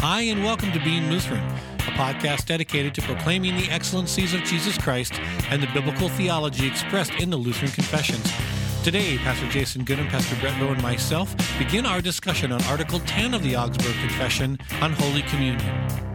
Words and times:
Hi, 0.00 0.20
and 0.22 0.44
welcome 0.44 0.70
to 0.70 0.78
Being 0.78 1.10
Lutheran, 1.10 1.42
a 1.42 1.90
podcast 1.98 2.46
dedicated 2.46 2.94
to 2.94 3.02
proclaiming 3.02 3.56
the 3.56 3.68
excellencies 3.68 4.32
of 4.32 4.44
Jesus 4.44 4.78
Christ 4.78 5.18
and 5.50 5.60
the 5.60 5.66
biblical 5.74 6.08
theology 6.08 6.68
expressed 6.68 7.14
in 7.14 7.30
the 7.30 7.36
Lutheran 7.36 7.72
Confessions. 7.72 8.32
Today, 8.84 9.18
Pastor 9.18 9.48
Jason 9.48 9.82
Goodham, 9.82 10.06
Pastor 10.06 10.36
Brett 10.36 10.56
Lowe, 10.62 10.70
and 10.70 10.80
myself 10.82 11.34
begin 11.58 11.84
our 11.84 12.00
discussion 12.00 12.52
on 12.52 12.62
Article 12.66 13.00
10 13.00 13.34
of 13.34 13.42
the 13.42 13.56
Augsburg 13.56 13.96
Confession 13.96 14.56
on 14.80 14.92
Holy 14.92 15.22
Communion. 15.22 16.07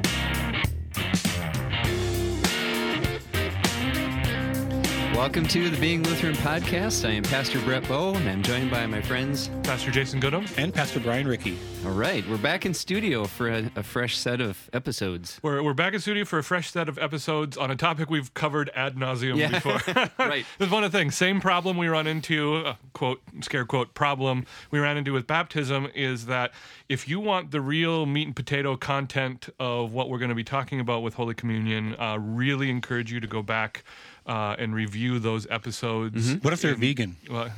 Welcome 5.23 5.47
to 5.47 5.69
the 5.69 5.77
Being 5.77 6.03
Lutheran 6.03 6.35
podcast. 6.35 7.07
I 7.07 7.13
am 7.13 7.23
Pastor 7.23 7.57
Brett 7.61 7.87
Bow, 7.87 8.13
and 8.13 8.27
I'm 8.29 8.43
joined 8.43 8.69
by 8.69 8.85
my 8.85 9.01
friends. 9.01 9.49
Pastor 9.63 9.89
Jason 9.89 10.19
Goodham. 10.19 10.45
And 10.57 10.73
Pastor 10.73 10.99
Brian 10.99 11.25
Ricky. 11.25 11.57
All 11.85 11.93
right, 11.93 12.27
we're 12.27 12.37
back 12.37 12.65
in 12.65 12.73
studio 12.73 13.23
for 13.23 13.49
a, 13.49 13.71
a 13.77 13.83
fresh 13.83 14.17
set 14.17 14.41
of 14.41 14.69
episodes. 14.73 15.39
We're, 15.41 15.63
we're 15.63 15.73
back 15.73 15.93
in 15.93 16.01
studio 16.01 16.25
for 16.25 16.39
a 16.39 16.43
fresh 16.43 16.71
set 16.71 16.89
of 16.89 16.97
episodes 16.97 17.55
on 17.55 17.71
a 17.71 17.75
topic 17.77 18.09
we've 18.09 18.33
covered 18.33 18.69
ad 18.75 18.95
nauseum 18.97 19.37
Yeah. 19.37 19.47
before. 19.47 19.79
Right. 20.19 20.45
There's 20.57 20.69
one 20.69 20.83
of 20.83 20.91
the 20.91 20.97
things. 20.97 21.15
Same 21.15 21.39
problem 21.39 21.77
we 21.77 21.87
run 21.87 22.05
into, 22.05 22.57
uh, 22.57 22.75
quote, 22.91 23.21
scare 23.41 23.63
quote, 23.63 23.93
problem 23.93 24.45
we 24.71 24.79
ran 24.79 24.97
into 24.97 25.13
with 25.13 25.25
baptism 25.25 25.87
is 25.95 26.25
that 26.25 26.51
if 26.89 27.07
you 27.07 27.21
want 27.21 27.51
the 27.51 27.61
real 27.61 28.05
meat 28.05 28.27
and 28.27 28.35
potato 28.35 28.75
content 28.75 29.47
of 29.57 29.93
what 29.93 30.09
we're 30.09 30.19
going 30.19 30.29
to 30.29 30.35
be 30.35 30.43
talking 30.43 30.81
about 30.81 31.01
with 31.01 31.13
Holy 31.13 31.33
Communion, 31.33 31.95
uh, 31.97 32.17
really 32.19 32.69
encourage 32.69 33.09
you 33.09 33.21
to 33.21 33.27
go 33.27 33.41
back 33.41 33.85
uh, 34.25 34.55
and 34.57 34.73
review 34.73 35.19
those 35.19 35.47
episodes. 35.49 36.29
Mm-hmm. 36.29 36.39
What 36.39 36.53
if 36.53 36.61
they're 36.61 36.75
vegan? 36.75 37.17
uh, 37.29 37.49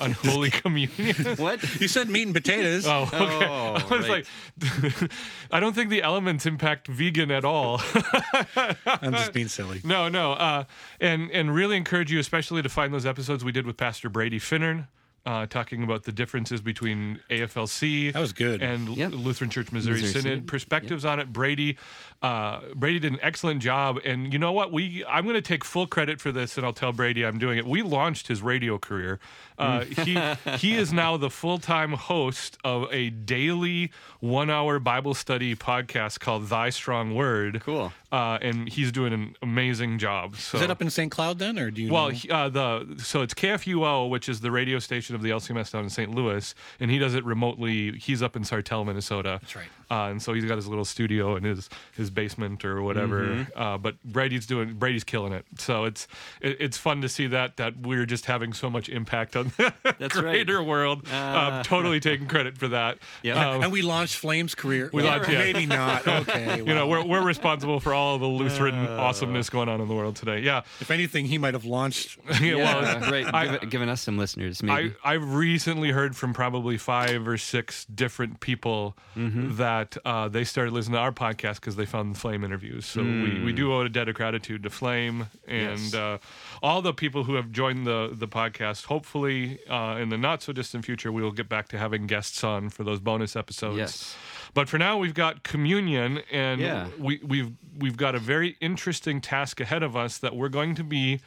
on 0.00 0.12
Holy 0.12 0.50
Communion. 0.50 1.36
What? 1.36 1.62
You 1.80 1.88
said 1.88 2.08
meat 2.08 2.24
and 2.24 2.34
potatoes. 2.34 2.86
Oh, 2.86 3.02
okay. 3.02 3.16
Oh, 3.46 3.86
I 3.90 3.96
was 3.96 4.08
right. 4.08 4.26
like, 4.60 5.10
I 5.50 5.60
don't 5.60 5.74
think 5.74 5.90
the 5.90 6.02
elements 6.02 6.46
impact 6.46 6.88
vegan 6.88 7.30
at 7.30 7.44
all. 7.44 7.80
I'm 8.86 9.12
just 9.12 9.32
being 9.32 9.48
silly. 9.48 9.80
no, 9.84 10.08
no. 10.08 10.32
Uh, 10.32 10.64
and 11.00 11.30
and 11.30 11.54
really 11.54 11.76
encourage 11.76 12.10
you, 12.10 12.18
especially 12.18 12.62
to 12.62 12.68
find 12.68 12.92
those 12.92 13.06
episodes 13.06 13.44
we 13.44 13.52
did 13.52 13.66
with 13.66 13.76
Pastor 13.76 14.08
Brady 14.08 14.40
Finnern. 14.40 14.88
Uh, 15.26 15.44
talking 15.44 15.82
about 15.82 16.04
the 16.04 16.12
differences 16.12 16.62
between 16.62 17.20
AFLC 17.28 18.12
That 18.14 18.20
was 18.20 18.32
good. 18.32 18.62
and 18.62 18.88
Yep. 18.96 19.12
Lutheran 19.12 19.50
Church 19.50 19.70
Missouri, 19.72 20.00
Missouri 20.00 20.08
Synod, 20.12 20.22
Synod. 20.22 20.46
perspectives 20.46 21.04
on 21.04 21.20
it. 21.20 21.30
Brady, 21.30 21.76
uh, 22.22 22.60
Brady 22.74 22.98
did 22.98 23.12
an 23.12 23.18
excellent 23.20 23.60
job, 23.60 23.98
and 24.06 24.32
you 24.32 24.38
know 24.38 24.52
what? 24.52 24.72
We 24.72 25.04
I'm 25.06 25.24
going 25.24 25.34
to 25.34 25.42
take 25.42 25.64
full 25.66 25.86
credit 25.86 26.18
for 26.20 26.32
this, 26.32 26.56
and 26.56 26.64
I'll 26.64 26.72
tell 26.72 26.92
Brady 26.92 27.26
I'm 27.26 27.38
doing 27.38 27.58
it. 27.58 27.66
We 27.66 27.82
launched 27.82 28.28
his 28.28 28.40
radio 28.40 28.78
career. 28.78 29.18
Uh, 29.58 29.80
Mm. 29.80 30.48
he 30.56 30.56
he 30.70 30.76
is 30.82 30.92
now 30.94 31.16
the 31.18 31.30
full 31.30 31.58
time 31.58 31.92
host 31.92 32.56
of 32.64 32.86
a 32.92 33.10
daily 33.10 33.90
one 34.20 34.48
hour 34.48 34.78
Bible 34.78 35.12
study 35.14 35.54
podcast 35.54 36.20
called 36.20 36.48
Thy 36.48 36.70
Strong 36.70 37.14
Word. 37.14 37.60
Cool. 37.64 37.92
Uh, 38.10 38.38
and 38.40 38.68
he's 38.70 38.90
doing 38.90 39.12
an 39.12 39.36
amazing 39.42 39.98
job. 39.98 40.34
So. 40.36 40.56
Is 40.56 40.64
it 40.64 40.70
up 40.70 40.80
in 40.80 40.88
St. 40.88 41.10
Cloud 41.10 41.38
then, 41.38 41.58
or 41.58 41.70
do 41.70 41.82
you? 41.82 41.92
Well, 41.92 42.08
know? 42.08 42.14
he- 42.14 42.30
uh, 42.30 42.48
the 42.48 42.96
so 43.02 43.20
it's 43.20 43.34
KFUO, 43.34 44.08
which 44.08 44.28
is 44.30 44.40
the 44.40 44.50
radio 44.50 44.78
station 44.78 45.14
of 45.14 45.20
the 45.22 45.28
LCMS 45.28 45.72
down 45.72 45.84
in 45.84 45.90
St. 45.90 46.14
Louis, 46.14 46.54
and 46.80 46.90
he 46.90 46.98
does 46.98 47.14
it 47.14 47.24
remotely. 47.24 47.98
He's 47.98 48.22
up 48.22 48.34
in 48.34 48.44
Sartell, 48.44 48.86
Minnesota. 48.86 49.38
That's 49.42 49.56
right. 49.56 49.68
Uh, 49.90 50.08
and 50.10 50.20
so 50.22 50.34
he's 50.34 50.44
got 50.44 50.56
his 50.56 50.66
little 50.68 50.84
studio 50.84 51.36
in 51.36 51.44
his 51.44 51.68
his 51.96 52.10
basement 52.10 52.64
or 52.64 52.82
whatever. 52.82 53.26
Mm-hmm. 53.26 53.58
Uh, 53.60 53.78
but 53.78 54.02
Brady's 54.04 54.46
doing 54.46 54.74
Brady's 54.74 55.04
killing 55.04 55.32
it. 55.32 55.46
So 55.58 55.84
it's 55.84 56.06
it, 56.40 56.56
it's 56.60 56.76
fun 56.76 57.00
to 57.02 57.08
see 57.08 57.26
that 57.28 57.56
that 57.56 57.78
we're 57.78 58.04
just 58.06 58.26
having 58.26 58.52
so 58.52 58.68
much 58.68 58.88
impact 58.88 59.34
on 59.36 59.48
the 59.56 59.72
That's 59.98 60.16
right. 60.20 60.46
world. 60.48 61.06
uh, 61.10 61.16
Uh. 61.16 61.62
totally 61.62 62.00
taking 62.00 62.26
credit 62.26 62.58
for 62.58 62.68
that. 62.68 62.98
Yeah. 63.22 63.50
Um, 63.52 63.62
and 63.62 63.72
we 63.72 63.82
launched 63.82 64.16
Flame's 64.16 64.54
career. 64.54 64.90
We 64.92 65.02
launched- 65.02 65.30
yeah. 65.30 65.38
maybe 65.38 65.66
not. 65.66 66.06
Okay. 66.28 66.58
you 66.58 66.74
know, 66.74 66.86
we're, 66.86 67.04
we're 67.04 67.22
responsible 67.24 67.80
for 67.80 67.94
all 67.94 68.18
the 68.18 68.26
Lutheran 68.26 68.74
Uh. 68.74 68.96
awesomeness 69.00 69.48
going 69.50 69.68
on 69.68 69.80
in 69.80 69.88
the 69.88 69.94
world 69.94 70.16
today. 70.16 70.40
Yeah. 70.40 70.62
if 70.80 70.90
anything, 70.90 71.24
he 71.26 71.38
might 71.38 71.54
have 71.54 71.64
launched. 71.64 72.18
yeah, 72.42 72.56
well, 72.56 73.10
right. 73.10 73.32
I- 73.34 73.58
Give, 73.58 73.70
giving 73.70 73.88
us 73.88 74.02
some 74.02 74.18
listeners, 74.18 74.60
I, 74.62 74.66
maybe. 74.66 74.94
I've 75.04 75.34
recently 75.34 75.90
heard 75.92 76.16
from 76.16 76.34
probably 76.34 76.76
five 76.76 77.26
or 77.26 77.38
six 77.38 77.84
different 77.86 78.40
people 78.40 78.96
Mm-hmm. 79.16 79.56
that 79.56 79.77
uh, 80.04 80.28
they 80.28 80.44
started 80.44 80.72
listening 80.72 80.94
to 80.94 81.00
our 81.00 81.12
podcast 81.12 81.56
because 81.56 81.76
they 81.76 81.86
found 81.86 82.14
the 82.14 82.18
Flame 82.18 82.44
interviews. 82.44 82.86
So 82.86 83.02
we, 83.02 83.42
we 83.44 83.52
do 83.52 83.72
owe 83.72 83.82
a 83.82 83.88
debt 83.88 84.08
of 84.08 84.14
gratitude 84.14 84.62
to 84.64 84.70
Flame 84.70 85.26
and 85.46 85.78
Mm. 85.78 85.92
Yes. 85.92 85.94
uh, 85.94 86.18
all 86.62 86.82
the 86.82 86.92
people 86.92 87.24
who 87.24 87.34
have 87.34 87.50
joined 87.52 87.86
the, 87.86 88.10
the 88.12 88.28
podcast. 88.28 88.86
Hopefully, 88.86 89.58
uh, 89.68 89.96
in 90.00 90.08
the 90.08 90.18
not 90.18 90.42
so 90.42 90.52
distant 90.52 90.84
future, 90.84 91.10
we 91.12 91.22
will 91.22 91.32
get 91.32 91.48
back 91.48 91.68
to 91.68 91.78
having 91.78 92.06
guests 92.06 92.42
on 92.44 92.68
for 92.70 92.84
those 92.84 93.00
bonus 93.00 93.36
episodes. 93.36 93.76
Yes. 93.78 94.16
But 94.54 94.68
for 94.68 94.78
now, 94.78 94.96
we've 94.98 95.14
got 95.14 95.42
communion, 95.42 96.20
and 96.32 96.60
Yeah. 96.60 96.88
we, 96.98 97.20
we've 97.22 97.52
we've 97.78 97.96
got 97.96 98.14
a 98.14 98.18
very 98.18 98.56
interesting 98.60 99.20
task 99.20 99.60
ahead 99.60 99.82
of 99.82 99.96
us 99.96 100.18
that 100.18 100.34
we're 100.34 100.48
going 100.48 100.74
to 100.76 100.84
be 100.84 101.20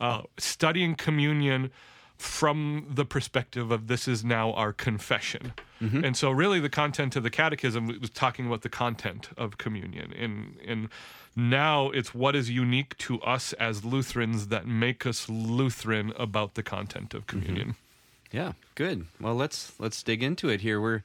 uh, 0.00 0.22
studying 0.36 0.94
communion 0.94 1.70
from 2.16 2.86
the 2.88 3.04
perspective 3.04 3.70
of 3.70 3.88
this 3.88 4.08
is 4.08 4.24
now 4.24 4.52
our 4.52 4.72
confession. 4.72 5.52
Mm-hmm. 5.80 6.04
And 6.04 6.16
so 6.16 6.30
really 6.30 6.60
the 6.60 6.68
content 6.68 7.16
of 7.16 7.22
the 7.22 7.30
catechism 7.30 7.86
was 8.00 8.10
talking 8.10 8.46
about 8.46 8.62
the 8.62 8.68
content 8.68 9.28
of 9.36 9.58
communion 9.58 10.12
and 10.12 10.56
and 10.66 10.88
now 11.36 11.90
it's 11.90 12.14
what 12.14 12.34
is 12.34 12.48
unique 12.48 12.96
to 12.96 13.20
us 13.20 13.52
as 13.54 13.84
Lutherans 13.84 14.46
that 14.48 14.66
make 14.66 15.04
us 15.04 15.28
Lutheran 15.28 16.14
about 16.16 16.54
the 16.54 16.62
content 16.62 17.12
of 17.12 17.26
mm-hmm. 17.26 17.40
communion. 17.40 17.74
yeah, 18.32 18.52
good. 18.74 19.06
Well, 19.20 19.34
let's 19.34 19.78
let's 19.78 20.02
dig 20.02 20.22
into 20.22 20.48
it 20.48 20.62
here. 20.62 20.80
We're 20.80 21.02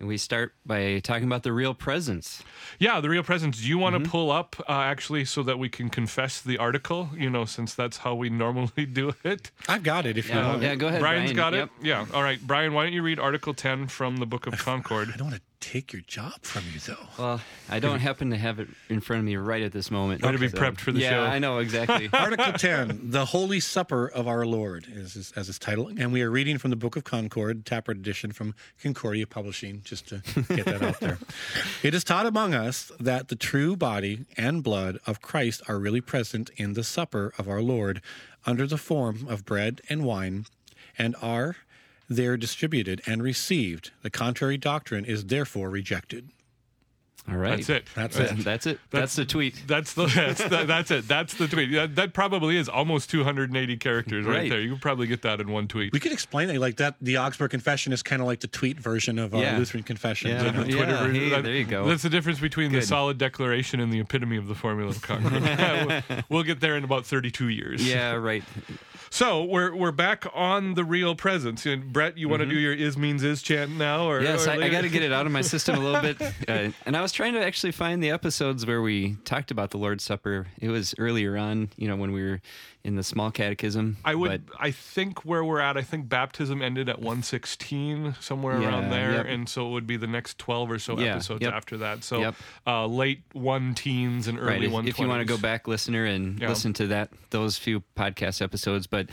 and 0.00 0.08
we 0.08 0.16
start 0.16 0.54
by 0.66 0.98
talking 1.00 1.24
about 1.24 1.42
the 1.44 1.52
real 1.52 1.74
presence. 1.74 2.42
Yeah, 2.78 3.00
the 3.00 3.08
real 3.10 3.22
presence. 3.22 3.60
Do 3.60 3.68
you 3.68 3.78
want 3.78 3.94
to 3.94 4.00
Mm-hmm. 4.00 4.10
pull 4.10 4.30
up 4.32 4.56
uh, 4.68 4.72
actually 4.72 5.26
so 5.26 5.42
that 5.44 5.58
we 5.58 5.68
can 5.68 5.90
confess 5.90 6.40
the 6.40 6.56
article? 6.58 7.10
You 7.16 7.28
know, 7.30 7.44
since 7.44 7.74
that's 7.74 7.98
how 7.98 8.14
we 8.14 8.30
normally 8.44 8.86
do 8.86 9.12
it. 9.22 9.50
I've 9.68 9.82
got 9.82 10.06
it. 10.06 10.16
If 10.18 10.28
you 10.30 10.36
want. 10.36 10.62
yeah, 10.62 10.74
go 10.74 10.88
ahead. 10.88 11.00
Brian's 11.00 11.32
Brian. 11.32 11.36
got 11.36 11.52
Yep. 11.58 11.70
it. 11.80 11.86
Yeah. 11.86 12.06
All 12.14 12.22
right, 12.22 12.40
Brian. 12.44 12.72
Why 12.72 12.84
don't 12.84 12.92
you 12.94 13.02
read 13.02 13.18
Article 13.20 13.52
Ten 13.54 13.86
from 13.88 14.16
the 14.16 14.26
Book 14.26 14.46
of 14.46 14.58
Concord? 14.58 15.10
I 15.12 15.16
don't 15.18 15.28
want 15.30 15.36
to 15.36 15.42
take 15.60 15.92
your 15.92 16.02
job 16.02 16.42
from 16.42 16.64
you, 16.72 16.80
though. 16.80 17.06
Well, 17.18 17.40
I 17.68 17.78
don't 17.78 18.00
happen 18.00 18.30
to 18.30 18.36
have 18.36 18.58
it 18.58 18.68
in 18.88 19.00
front 19.00 19.20
of 19.20 19.26
me 19.26 19.36
right 19.36 19.62
at 19.62 19.72
this 19.72 19.90
moment. 19.90 20.22
Way 20.22 20.32
to 20.32 20.38
be 20.38 20.48
prepped 20.48 20.80
for 20.80 20.92
the 20.92 21.00
yeah, 21.00 21.10
show. 21.10 21.22
I 21.22 21.38
know 21.38 21.58
exactly. 21.58 22.08
Article 22.12 22.52
10, 22.52 23.10
The 23.10 23.26
Holy 23.26 23.60
Supper 23.60 24.06
of 24.08 24.26
Our 24.26 24.46
Lord, 24.46 24.86
is, 24.90 25.16
is 25.16 25.32
as 25.36 25.48
its 25.48 25.58
title. 25.58 25.88
And 25.88 26.12
we 26.12 26.22
are 26.22 26.30
reading 26.30 26.58
from 26.58 26.70
the 26.70 26.76
Book 26.76 26.96
of 26.96 27.04
Concord, 27.04 27.64
Tappert 27.64 27.96
edition 27.96 28.32
from 28.32 28.54
Concordia 28.82 29.26
Publishing, 29.26 29.82
just 29.84 30.08
to 30.08 30.22
get 30.48 30.64
that 30.64 30.82
out 30.82 31.00
there. 31.00 31.18
It 31.82 31.94
is 31.94 32.04
taught 32.04 32.26
among 32.26 32.54
us 32.54 32.92
that 33.00 33.28
the 33.28 33.36
true 33.36 33.76
body 33.76 34.26
and 34.36 34.62
blood 34.62 34.98
of 35.06 35.20
Christ 35.20 35.62
are 35.68 35.78
really 35.78 36.00
present 36.00 36.50
in 36.56 36.74
the 36.74 36.84
supper 36.84 37.32
of 37.38 37.48
our 37.48 37.62
Lord 37.62 38.02
under 38.46 38.66
the 38.66 38.78
form 38.78 39.26
of 39.28 39.44
bread 39.44 39.80
and 39.88 40.04
wine 40.04 40.46
and 40.98 41.16
are 41.22 41.56
there 42.10 42.36
distributed 42.36 43.00
and 43.06 43.22
received. 43.22 43.92
The 44.02 44.10
contrary 44.10 44.58
doctrine 44.58 45.04
is 45.06 45.26
therefore 45.26 45.70
rejected. 45.70 46.28
All 47.30 47.36
right. 47.36 47.58
That's 47.58 47.68
it. 47.68 47.84
That's 47.94 48.16
That's, 48.16 48.32
it. 48.32 48.44
that's 48.44 48.66
it. 48.66 48.80
That's, 48.90 49.14
the 49.14 49.24
tweet. 49.26 49.62
That's 49.66 49.92
the 49.92 50.06
that's, 50.06 50.42
the, 50.42 50.64
that's 50.64 50.90
it. 50.90 51.06
That's 51.06 51.34
the 51.34 51.46
tweet. 51.46 51.70
That, 51.72 51.94
that 51.94 52.12
probably 52.14 52.56
is 52.56 52.68
almost 52.68 53.10
280 53.10 53.76
characters 53.76 54.24
right, 54.24 54.36
Right. 54.38 54.50
there. 54.50 54.60
You 54.60 54.70
could 54.72 54.80
probably 54.82 55.06
get 55.06 55.22
that 55.22 55.38
in 55.38 55.48
one 55.50 55.68
tweet. 55.68 55.92
We 55.92 56.00
could 56.00 56.12
explain 56.12 56.48
it 56.50 56.58
like 56.58 56.78
that. 56.78 56.96
The 57.00 57.18
Augsburg 57.18 57.50
Confession 57.50 57.92
is 57.92 58.02
kind 58.02 58.20
of 58.22 58.26
like 58.26 58.40
the 58.40 58.48
tweet 58.48 58.80
version 58.80 59.18
of 59.18 59.34
our 59.34 59.42
Yeah. 59.42 59.58
Lutheran 59.58 59.84
Confession. 59.84 60.30
Yeah. 60.30 60.50
The 60.50 60.66
Yeah, 60.70 60.76
version- 60.86 61.14
hey, 61.14 61.28
that- 61.28 61.44
there 61.44 61.54
you 61.54 61.64
go. 61.64 61.86
That's 61.86 62.02
the 62.02 62.10
difference 62.10 62.40
between 62.40 62.72
the 62.72 62.82
solid 62.82 63.18
declaration 63.18 63.78
and 63.80 63.92
the 63.92 64.00
epitome 64.00 64.36
of 64.38 64.48
the 64.48 64.54
formula 64.54 64.90
of 64.90 65.02
Concord. 65.02 65.42
we'll, 66.10 66.22
we'll 66.30 66.42
get 66.42 66.60
there 66.60 66.76
in 66.76 66.82
about 66.84 67.04
32 67.06 67.48
years. 67.48 67.86
Yeah, 67.86 68.14
right. 68.14 68.42
So 69.12 69.42
we're 69.42 69.74
we're 69.74 69.90
back 69.90 70.24
on 70.34 70.74
the 70.74 70.84
real 70.84 71.16
presence. 71.16 71.66
And 71.66 71.92
Brett, 71.92 72.16
you 72.16 72.28
want 72.28 72.40
to 72.40 72.46
do 72.46 72.54
your 72.54 72.72
is 72.72 72.96
means 72.96 73.24
is 73.24 73.42
chant 73.42 73.72
now, 73.72 74.08
or 74.08 74.20
Mm-hmm. 74.20 74.26
Yes, 74.26 74.46
or 74.46 74.50
I, 74.50 74.66
I 74.66 74.68
got 74.68 74.82
to 74.82 74.88
get 74.88 75.02
it 75.02 75.12
out 75.12 75.26
of 75.26 75.32
my 75.32 75.40
system 75.40 75.76
a 75.76 75.80
little 75.80 76.00
bit. 76.00 76.20
Uh, 76.48 76.70
and 76.86 76.96
I 76.96 77.02
was 77.02 77.12
trying 77.12 77.34
to 77.34 77.44
actually 77.44 77.72
find 77.72 78.02
the 78.02 78.10
episodes 78.10 78.64
where 78.66 78.80
we 78.80 79.16
talked 79.24 79.50
about 79.50 79.70
the 79.70 79.78
Lord's 79.78 80.02
Supper. 80.04 80.46
It 80.58 80.68
was 80.68 80.94
earlier 80.98 81.36
on, 81.36 81.70
you 81.76 81.86
know, 81.86 81.96
when 81.96 82.12
we 82.12 82.22
were 82.22 82.40
in 82.82 82.96
the 82.96 83.02
small 83.02 83.30
catechism. 83.30 83.98
I 84.04 84.14
would. 84.14 84.46
but- 84.46 84.56
I 84.58 84.70
think 84.70 85.24
where 85.24 85.44
we're 85.44 85.60
at. 85.60 85.76
I 85.76 85.82
think 85.82 86.08
baptism 86.08 86.62
ended 86.62 86.88
at 86.88 86.98
116, 87.00 88.14
somewhere 88.20 88.60
Yeah, 88.60 88.68
around 88.68 88.90
there, 88.90 89.12
yep. 89.12 89.26
and 89.26 89.48
so 89.48 89.68
it 89.68 89.70
would 89.72 89.86
be 89.86 89.96
the 89.96 90.06
next 90.06 90.38
12 90.38 90.70
or 90.70 90.78
so 90.78 90.98
Yeah, 90.98 91.14
episodes 91.14 91.42
yep. 91.42 91.52
after 91.52 91.76
that. 91.78 92.04
So 92.04 92.20
Yep. 92.20 92.34
uh, 92.66 92.86
late 92.86 93.22
one 93.32 93.74
teens 93.74 94.28
and 94.28 94.38
right, 94.38 94.56
early 94.56 94.66
if, 94.66 94.72
one. 94.72 94.88
if 94.88 94.98
you 94.98 95.06
want 95.08 95.20
to 95.20 95.24
go 95.26 95.36
back, 95.40 95.68
listener, 95.68 96.04
and 96.04 96.40
Yeah. 96.40 96.48
listen 96.48 96.72
to 96.74 96.86
that 96.88 97.10
those 97.30 97.58
few 97.58 97.82
podcast 97.96 98.40
episodes. 98.42 98.86
But 98.86 99.08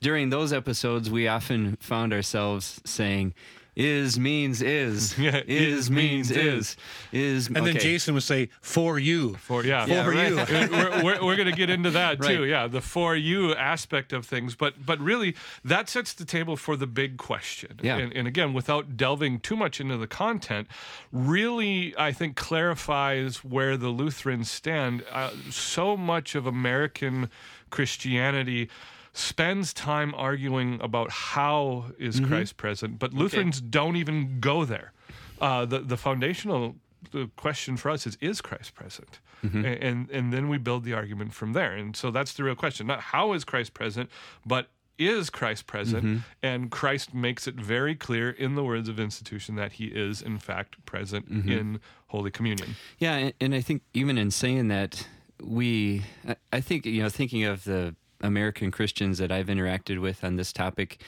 during 0.00 0.30
those 0.30 0.52
episodes, 0.52 1.10
we 1.10 1.28
often 1.28 1.76
found 1.80 2.12
ourselves 2.12 2.80
saying, 2.84 3.34
is 3.76 4.18
means 4.18 4.62
is. 4.62 5.18
Yeah, 5.24 5.42
is 5.46 5.90
means 5.90 6.30
is. 6.30 6.76
Is 7.12 7.46
And 7.46 7.56
then. 7.66 7.78
Jason 7.78 8.14
would 8.14 8.22
say, 8.22 8.50
"For 8.60 8.98
you." 8.98 9.34
For 9.34 9.64
yeah, 9.64 9.86
Yeah, 9.86 10.04
For 10.04 10.10
right. 10.10 10.28
you. 10.30 10.36
we're, 10.70 11.04
we're, 11.04 11.24
we're 11.24 11.36
going 11.36 11.50
to 11.50 11.56
get 11.56 11.70
into 11.70 11.90
that 11.92 12.20
too. 12.20 12.40
Right. 12.40 12.48
Yeah, 12.48 12.66
the 12.66 12.80
for 12.80 13.16
you 13.16 13.54
aspect 13.54 14.12
of 14.12 14.26
things, 14.26 14.54
but 14.54 14.84
but 14.84 14.98
really 15.00 15.34
that 15.64 15.88
sets 15.88 16.12
the 16.12 16.24
table 16.24 16.56
for 16.56 16.76
the 16.76 16.86
big 16.86 17.16
question. 17.16 17.80
Yeah. 17.82 17.96
And, 17.96 18.12
and 18.12 18.28
again, 18.28 18.52
without 18.52 18.96
delving 18.96 19.40
too 19.40 19.56
much 19.56 19.80
into 19.80 19.96
the 19.96 20.06
content, 20.06 20.68
really 21.12 21.94
I 21.96 22.12
think 22.12 22.36
clarifies 22.36 23.44
where 23.44 23.76
the 23.76 23.88
Lutherans 23.88 24.50
stand. 24.50 25.04
Uh, 25.10 25.30
so 25.50 25.96
much 25.96 26.34
of 26.34 26.46
American 26.46 27.30
Christianity 27.70 28.68
spends 29.14 29.72
time 29.72 30.12
arguing 30.16 30.78
about 30.82 31.10
how 31.10 31.86
is 31.98 32.16
Mm-hmm. 32.20 32.28
Christ 32.28 32.56
present, 32.56 32.98
but 32.98 33.14
Lutherans 33.14 33.60
don't 33.60 33.96
even 33.96 34.40
go 34.40 34.64
there. 34.66 34.92
Uh, 35.40 35.64
the 35.64 35.78
the 35.80 35.96
foundational 35.96 36.76
the 37.12 37.30
question 37.36 37.76
for 37.76 37.90
us 37.90 38.06
is 38.06 38.18
is 38.20 38.40
Christ 38.40 38.74
present? 38.74 39.20
Mm-hmm. 39.44 39.64
And 39.64 40.10
and 40.10 40.32
then 40.32 40.48
we 40.48 40.58
build 40.58 40.84
the 40.84 40.94
argument 40.94 41.32
from 41.32 41.52
there. 41.52 41.72
And 41.72 41.96
so 41.96 42.10
that's 42.10 42.34
the 42.34 42.44
real 42.44 42.54
question. 42.56 42.86
Not 42.86 43.00
how 43.00 43.32
is 43.34 43.44
Christ 43.44 43.72
present, 43.74 44.10
but 44.44 44.68
is 44.96 45.28
Christ 45.28 45.66
present? 45.66 46.04
Mm-hmm. 46.04 46.18
And 46.42 46.70
Christ 46.70 47.12
makes 47.14 47.46
it 47.46 47.56
very 47.56 47.94
clear 47.94 48.30
in 48.30 48.54
the 48.54 48.62
words 48.64 48.88
of 48.88 48.98
institution 49.00 49.56
that 49.56 49.72
he 49.72 49.86
is 49.86 50.22
in 50.22 50.38
fact 50.38 50.84
present 50.86 51.30
Mm-hmm. 51.30 51.50
in 51.50 51.80
Holy 52.08 52.30
Communion. 52.30 52.76
Yeah, 52.98 53.14
and, 53.16 53.32
and 53.40 53.54
I 53.54 53.60
think 53.60 53.82
even 53.92 54.16
in 54.18 54.30
saying 54.30 54.68
that, 54.68 55.08
we, 55.42 56.04
I 56.52 56.60
think, 56.60 56.86
you 56.86 57.02
know, 57.02 57.08
thinking 57.08 57.42
of 57.44 57.64
the 57.64 57.96
American 58.24 58.70
Christians 58.70 59.18
that 59.18 59.30
I've 59.30 59.46
interacted 59.46 60.00
with 60.00 60.24
on 60.24 60.36
this 60.36 60.52
topic, 60.52 61.00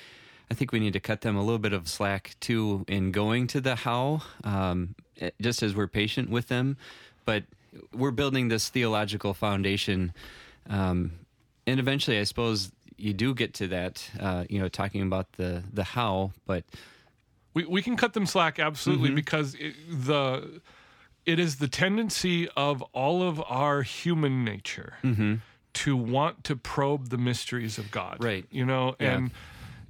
I 0.50 0.54
think 0.54 0.72
we 0.72 0.78
need 0.80 0.92
to 0.92 1.00
cut 1.00 1.20
them 1.22 1.36
a 1.36 1.40
little 1.42 1.58
bit 1.58 1.72
of 1.72 1.88
slack 1.88 2.36
too 2.40 2.84
in 2.86 3.10
going 3.12 3.46
to 3.48 3.60
the 3.60 3.74
how, 3.74 4.22
um, 4.44 4.94
eh, 5.20 5.30
just 5.40 5.62
as 5.62 5.74
we're 5.74 5.88
patient 5.88 6.30
with 6.30 6.48
them. 6.48 6.76
But 7.24 7.44
we're 7.92 8.12
building 8.12 8.48
this 8.48 8.68
theological 8.68 9.34
foundation. 9.34 10.12
Um, 10.70 11.12
and 11.66 11.80
eventually, 11.80 12.18
I 12.20 12.24
suppose 12.24 12.70
you 12.96 13.12
do 13.12 13.34
get 13.34 13.52
to 13.54 13.66
that, 13.69 14.08
uh, 14.20 14.44
you 14.48 14.58
know, 14.60 14.69
talking 14.69 15.02
about 15.02 15.32
the, 15.32 15.62
the 15.72 15.84
how, 15.84 16.32
but 16.46 16.64
We 17.54 17.64
we 17.66 17.82
can 17.82 17.96
cut 17.96 18.12
them 18.12 18.26
slack 18.26 18.58
absolutely 18.58 19.08
Mm-hmm. 19.08 19.16
because 19.16 19.54
it, 19.58 19.74
the 19.88 20.60
it 21.24 21.38
is 21.38 21.56
the 21.56 21.69
tendency 21.69 22.48
of 22.56 22.82
all 22.92 23.22
of 23.22 23.42
our 23.48 23.82
human 23.82 24.44
nature 24.44 24.94
to 25.84 25.96
want 25.96 26.44
to 26.44 26.56
probe 26.56 27.08
the 27.11 27.19
mysteries 27.19 27.78
of 27.78 27.90
God. 27.90 28.17
Right. 28.20 28.44
You 28.50 28.64
know, 28.64 28.96
Yeah. 29.00 29.14
and 29.17 29.31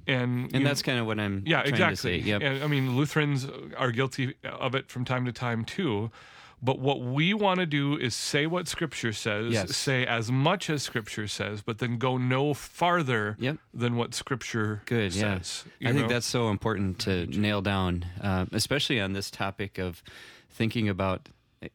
and 0.07 0.55
and 0.55 0.65
that's 0.65 0.81
kind 0.81 0.99
of 0.99 1.05
what 1.05 1.19
I'm 1.19 1.43
Yeah, 1.45 1.61
trying 1.63 1.73
exactly. 1.73 1.95
to 2.19 2.23
say. 2.23 2.29
Yep. 2.29 2.41
And, 2.41 2.63
I 2.63 2.67
mean, 2.67 2.95
Lutherans 2.95 3.47
are 3.77 3.91
guilty 3.91 4.35
of 4.45 4.73
it 4.75 4.89
from 4.89 5.03
time 5.05 5.25
to 5.25 5.31
time 5.31 5.65
too. 5.65 6.11
But 6.59 6.79
what 6.79 7.01
we 7.01 7.35
want 7.35 7.59
to 7.59 7.67
do 7.67 7.95
is 7.97 8.15
say 8.15 8.47
what 8.47 8.67
Scripture 8.67 9.13
says, 9.13 9.53
Yes. 9.53 9.75
say 9.77 10.07
as 10.07 10.31
much 10.31 10.71
as 10.71 10.81
Scripture 10.81 11.27
says, 11.27 11.61
but 11.61 11.77
then 11.77 11.97
go 11.99 12.17
no 12.17 12.55
farther 12.55 13.35
Yep. 13.39 13.57
than 13.75 13.95
what 13.95 14.15
Scripture 14.15 14.81
Good, 14.85 15.13
yeah. 15.13 15.35
says. 15.37 15.65
you 15.79 15.89
I 15.89 15.93
think 15.93 16.09
that's 16.09 16.25
so 16.25 16.49
important 16.49 16.97
to 16.99 17.27
nail 17.27 17.61
down, 17.61 18.05
uh, 18.21 18.45
especially 18.53 18.99
on 18.99 19.13
this 19.13 19.29
topic 19.29 19.77
of 19.77 20.01
thinking 20.49 20.89
about, 20.89 21.29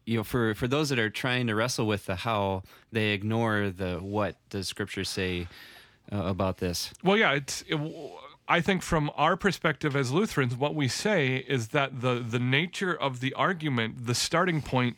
you 0.06 0.18
know, 0.18 0.24
for, 0.24 0.54
for 0.54 0.68
those 0.68 0.88
that 0.90 0.98
are 0.98 1.10
trying 1.10 1.46
to 1.48 1.54
wrestle 1.54 1.86
with 1.86 2.06
the 2.06 2.16
how, 2.16 2.62
they 2.90 3.10
ignore 3.10 3.70
the 3.70 3.98
what 3.98 4.36
does 4.50 4.68
Scripture 4.68 5.04
say 5.04 5.48
uh, 6.12 6.24
about 6.24 6.58
this. 6.58 6.92
Well, 7.02 7.16
yeah, 7.16 7.32
it's. 7.32 7.62
It, 7.68 7.78
I 8.48 8.60
think 8.60 8.82
from 8.82 9.10
our 9.16 9.36
perspective 9.36 9.94
as 9.94 10.10
Lutherans, 10.10 10.56
what 10.56 10.74
we 10.74 10.88
say 10.88 11.36
is 11.36 11.68
that 11.68 12.00
the 12.00 12.14
the 12.18 12.40
nature 12.40 12.92
of 12.92 13.20
the 13.20 13.32
argument, 13.34 14.06
the 14.06 14.14
starting 14.14 14.60
point, 14.60 14.96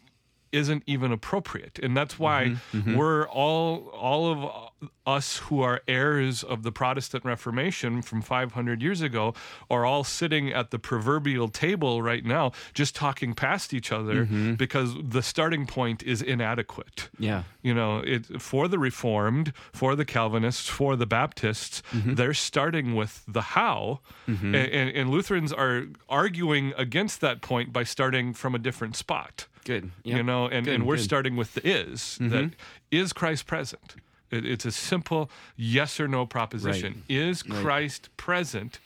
isn't 0.50 0.82
even 0.86 1.12
appropriate, 1.12 1.78
and 1.82 1.96
that's 1.96 2.18
why 2.18 2.56
we're 2.96 3.28
all 3.28 3.88
all 3.88 4.32
of 4.32 4.70
us 5.06 5.38
who 5.38 5.60
are 5.60 5.82
heirs 5.86 6.42
of 6.42 6.62
the 6.62 6.72
Protestant 6.72 7.24
Reformation 7.24 8.02
from 8.02 8.22
500 8.22 8.82
years 8.82 9.00
ago 9.00 9.34
are 9.70 9.84
all 9.84 10.04
sitting 10.04 10.52
at 10.52 10.70
the 10.70 10.78
proverbial 10.78 11.48
table 11.48 12.02
right 12.02 12.24
now, 12.24 12.52
just 12.72 12.94
talking 12.94 13.34
past 13.34 13.74
each 13.74 13.92
other 13.92 14.24
mm-hmm. 14.24 14.54
because 14.54 14.94
the 15.02 15.22
starting 15.22 15.66
point 15.66 16.02
is 16.02 16.22
inadequate 16.22 17.08
Yeah. 17.18 17.42
you 17.62 17.74
know 17.74 17.98
it 17.98 18.40
for 18.40 18.68
the 18.68 18.78
reformed 18.78 19.52
for 19.72 19.94
the 19.96 20.04
calvinists 20.04 20.68
for 20.68 20.96
the 20.96 21.06
baptists 21.06 21.82
mm-hmm. 21.92 22.14
they're 22.14 22.34
starting 22.34 22.94
with 22.94 23.24
the 23.26 23.40
how 23.40 24.00
mm-hmm. 24.28 24.54
and, 24.54 24.72
and, 24.72 24.96
and 24.96 25.10
lutherans 25.10 25.52
are 25.52 25.84
arguing 26.08 26.72
against 26.76 27.20
that 27.20 27.40
point 27.40 27.72
by 27.72 27.84
starting 27.84 28.32
from 28.34 28.54
a 28.54 28.58
different 28.58 28.96
spot 28.96 29.46
Good. 29.64 29.90
you 30.02 30.22
know 30.22 30.46
and, 30.46 30.66
Good, 30.66 30.74
and 30.74 30.86
we're 30.86 30.94
good. 30.94 31.00
Mm-hmm. 31.00 31.04
starting 31.04 31.36
with 31.36 31.54
the 31.54 31.66
is 31.66 32.18
that 32.20 32.50
is 32.90 33.12
christ 33.12 33.46
present 33.46 33.96
it, 34.34 34.44
it's 34.44 34.64
a 34.64 34.72
simple 34.72 35.30
yes 35.56 35.98
or 36.00 36.08
no 36.08 36.26
proposition 36.26 37.02
is 37.08 37.42
christ 37.42 38.08
present 38.16 38.78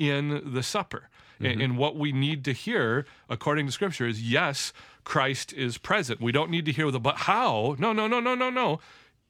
in 0.00 0.52
the 0.54 0.62
supper. 0.62 1.08
Mm-hmm. 1.34 1.46
And, 1.46 1.62
and 1.62 1.78
what 1.78 1.94
we 1.96 2.10
need 2.10 2.44
to 2.46 2.52
hear, 2.52 3.06
according 3.28 3.66
to 3.66 3.72
Scripture, 3.72 4.06
is 4.06 4.20
yes, 4.20 4.72
Christ 5.04 5.52
is 5.52 5.78
present. 5.78 6.20
We 6.20 6.32
don't 6.32 6.50
need 6.50 6.64
to 6.66 6.72
hear 6.72 6.90
the 6.90 6.98
but 6.98 7.16
how. 7.18 7.76
No, 7.78 7.92
no, 7.92 8.08
no, 8.08 8.18
no, 8.18 8.34
no, 8.34 8.50
no. 8.50 8.80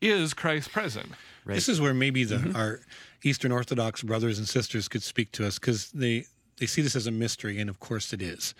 Is 0.01 0.33
Christ 0.33 0.73
present? 0.73 1.11
This 1.45 1.69
is 1.69 1.81
where 1.81 1.93
maybe 1.93 2.25
the 2.25 2.37
Mm-hmm. 2.37 2.57
our 2.57 2.81
Eastern 3.23 3.53
Orthodox 3.53 4.03
brothers 4.03 4.39
and 4.39 4.49
sisters 4.49 4.89
could 4.89 5.03
speak 5.03 5.31
to 5.33 5.47
us 5.47 5.59
because 5.59 5.91
they 5.91 6.25
they 6.57 6.67
see 6.67 6.83
this 6.83 6.97
as 6.97 7.07
a 7.07 7.11
mystery, 7.11 7.59
and 7.61 7.69
of 7.69 7.81
course 7.81 8.13
it 8.13 8.23
is. 8.23 8.55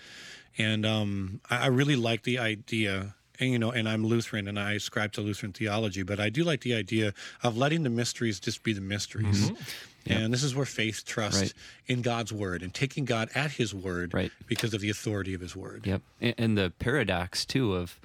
And 0.59 0.85
um, 0.85 1.41
I, 1.49 1.65
I 1.65 1.67
really 1.69 1.97
like 1.97 2.25
the 2.25 2.39
idea. 2.39 3.15
And, 3.41 3.51
you 3.51 3.59
know, 3.59 3.71
and 3.73 3.89
I'm 3.89 4.05
Lutheran 4.07 4.47
and 4.47 4.59
I 4.61 4.75
ascribe 4.75 5.13
to 5.13 5.23
Lutheran 5.23 5.53
theology, 5.53 6.03
but 6.03 6.21
I 6.21 6.29
do 6.29 6.45
like 6.45 6.61
the 6.61 6.75
idea 6.75 7.15
of 7.43 7.57
letting 7.57 7.83
the 7.83 7.91
mysteries 7.91 8.39
just 8.39 8.63
be 8.63 8.73
the 8.75 8.81
mysteries. 8.83 9.51
Mm-hmm. 9.51 10.13
And 10.13 10.33
this 10.33 10.43
is 10.43 10.55
where 10.55 10.67
faith, 10.67 11.05
trusts 11.07 11.41
Right. 11.43 11.53
in 11.87 12.03
God's 12.03 12.33
word, 12.33 12.63
and 12.63 12.73
taking 12.73 13.05
God 13.05 13.29
at 13.35 13.53
His 13.53 13.75
word 13.75 14.15
Right. 14.15 14.31
because 14.47 14.73
of 14.75 14.81
the 14.81 14.91
authority 14.91 15.35
of 15.35 15.41
His 15.41 15.55
word. 15.57 15.87
Yep. 15.87 16.03
And, 16.21 16.35
and 16.39 16.59
the 16.59 16.73
paradox 16.79 17.45
too 17.45 17.75
of 17.75 17.99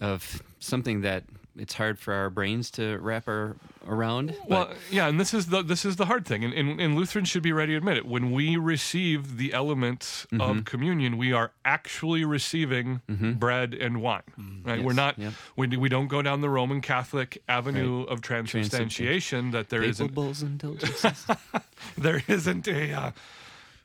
of 0.00 0.42
something 0.60 1.00
that 1.02 1.24
it's 1.58 1.74
hard 1.74 1.98
for 1.98 2.12
our 2.14 2.28
brains 2.30 2.70
to 2.72 2.98
wrap 2.98 3.26
our 3.28 3.56
around. 3.88 4.34
but- 4.48 4.68
Well, 4.68 4.74
yeah, 4.90 5.06
and 5.08 5.18
this 5.20 5.32
is 5.32 5.46
the 5.46 5.62
this 5.62 5.84
is 5.84 5.96
the 5.96 6.06
hard 6.06 6.26
thing, 6.26 6.44
and, 6.44 6.52
and, 6.52 6.80
and 6.80 6.96
Lutherans 6.96 7.28
should 7.28 7.42
be 7.42 7.52
ready 7.52 7.72
to 7.72 7.78
admit 7.78 7.96
it. 7.96 8.06
When 8.06 8.30
we 8.32 8.56
receive 8.56 9.36
the 9.36 9.52
elements 9.52 10.26
Mm-hmm. 10.32 10.40
of 10.58 10.64
communion, 10.64 11.16
we 11.18 11.32
are 11.32 11.52
actually 11.64 12.24
receiving 12.24 13.00
bread 13.38 13.74
and 13.74 14.02
wine. 14.02 14.22
Right? 14.64 14.82
We're 14.82 14.92
not. 14.92 15.18
yep. 15.18 15.32
We, 15.56 15.68
we 15.76 15.88
don't 15.88 16.08
go 16.08 16.20
down 16.22 16.40
the 16.40 16.50
Roman 16.50 16.80
Catholic 16.80 17.42
avenue 17.48 18.02
of 18.04 18.20
transubstantiation. 18.22 19.50
That 19.52 19.68
there 19.70 19.82
isn't 19.82 20.14
there 21.98 22.22
isn't 22.28 22.68
a 22.68 22.92
uh, 22.92 23.10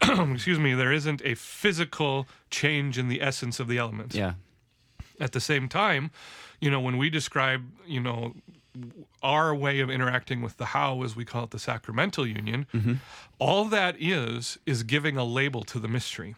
excuse 0.33 0.59
me 0.59 0.73
there 0.73 0.91
isn't 0.91 1.21
a 1.23 1.35
physical 1.35 2.27
change 2.49 2.97
in 2.97 3.07
the 3.07 3.21
essence 3.21 3.59
of 3.59 3.67
the 3.67 3.77
elements 3.77 4.15
yeah. 4.15 4.33
at 5.19 5.31
the 5.31 5.39
same 5.39 5.69
time 5.69 6.09
you 6.61 6.71
know 6.71 6.79
when 6.79 6.97
we 6.97 7.09
describe 7.09 7.63
you 7.85 7.99
know 7.99 8.33
our 9.21 9.53
way 9.53 9.81
of 9.81 9.89
interacting 9.89 10.41
with 10.41 10.55
the 10.57 10.65
how 10.67 11.03
as 11.03 11.13
we 11.15 11.25
call 11.25 11.43
it 11.43 11.49
the 11.51 11.59
sacramental 11.59 12.25
union 12.25 12.65
all 13.37 13.65
that 13.65 13.95
is 13.99 14.57
is 14.65 14.83
giving 14.83 15.17
a 15.17 15.25
label 15.25 15.63
to 15.63 15.77
the 15.79 15.87
mystery. 15.89 16.35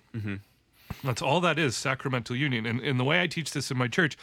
That's 1.04 1.22
all 1.22 1.42
that 1.42 1.60
is 1.60 1.76
sacramental 1.76 2.36
union. 2.36 2.66
And, 2.66 2.80
and 2.80 3.00
the 3.00 3.04
way 3.04 3.22
i 3.22 3.28
teach 3.28 3.52
this 3.52 3.70
in 3.72 3.78
my 3.78 3.88
church 3.88 4.18